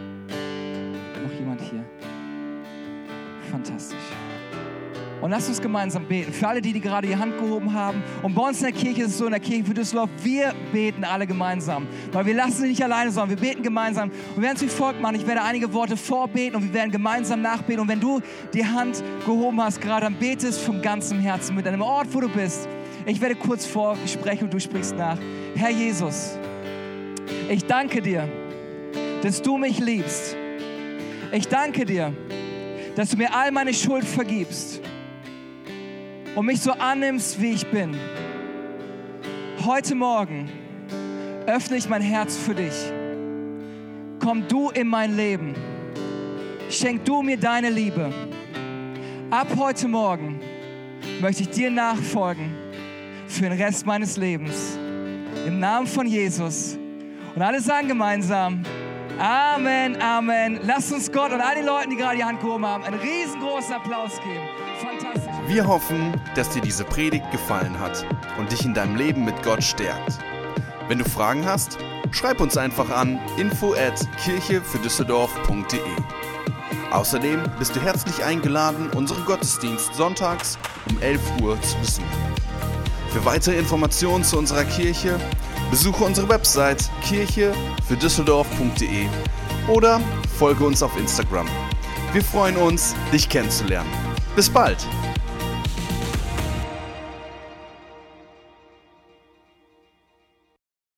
[1.23, 1.85] Noch jemand hier?
[3.51, 3.99] Fantastisch.
[5.21, 6.33] Und lass uns gemeinsam beten.
[6.33, 8.03] Für alle, die, die gerade die Hand gehoben haben.
[8.23, 10.53] Und bei uns in der Kirche ist es so, in der Kirche für Düsseldorf, wir
[10.73, 11.87] beten alle gemeinsam.
[12.13, 14.11] Weil wir lassen sie nicht alleine, sondern wir beten gemeinsam.
[14.11, 15.17] Und wir werden es wie folgt machen.
[15.17, 17.81] Ich werde einige Worte vorbeten und wir werden gemeinsam nachbeten.
[17.81, 18.21] Und wenn du
[18.53, 22.21] die Hand gehoben hast gerade, dann bete es vom ganzen Herzen mit einem Ort, wo
[22.21, 22.69] du bist.
[23.07, 25.19] Ich werde kurz vorsprechen und du sprichst nach.
[25.55, 26.37] Herr Jesus,
[27.49, 28.29] ich danke dir,
[29.23, 30.37] dass du mich liebst.
[31.33, 32.13] Ich danke dir,
[32.97, 34.81] dass du mir all meine Schuld vergibst
[36.37, 37.97] und mich so annimmst, wie ich bin.
[39.65, 40.49] Heute Morgen
[41.47, 42.75] öffne ich mein Herz für dich.
[44.23, 45.55] Komm du in mein Leben.
[46.69, 48.13] Schenk du mir deine Liebe.
[49.31, 50.39] Ab heute Morgen
[51.21, 52.55] möchte ich dir nachfolgen
[53.27, 54.79] für den Rest meines Lebens.
[55.47, 56.79] Im Namen von Jesus.
[57.35, 58.63] Und alle sagen gemeinsam,
[59.19, 60.61] Amen, Amen.
[60.63, 63.73] Lasst uns Gott und all den Leuten, die gerade die Hand gehoben haben, einen riesengroßen
[63.73, 64.66] Applaus geben.
[65.49, 68.05] Wir hoffen, dass dir diese Predigt gefallen hat
[68.37, 70.19] und dich in deinem Leben mit Gott stärkt.
[70.89, 71.79] Wenn du Fragen hast,
[72.11, 75.79] schreib uns einfach an info at kirchefürdüsseldorf.de.
[76.91, 80.59] Außerdem bist du herzlich eingeladen, unseren Gottesdienst sonntags
[80.91, 82.09] um 11 Uhr zu besuchen.
[83.13, 85.17] Für weitere Informationen zu unserer Kirche
[85.71, 89.07] besuche unsere Website kirchefürdüsseldorf.de
[89.69, 90.01] oder
[90.39, 91.47] folge uns auf Instagram.
[92.13, 93.91] Wir freuen uns, dich kennenzulernen.
[94.35, 94.85] Bis bald!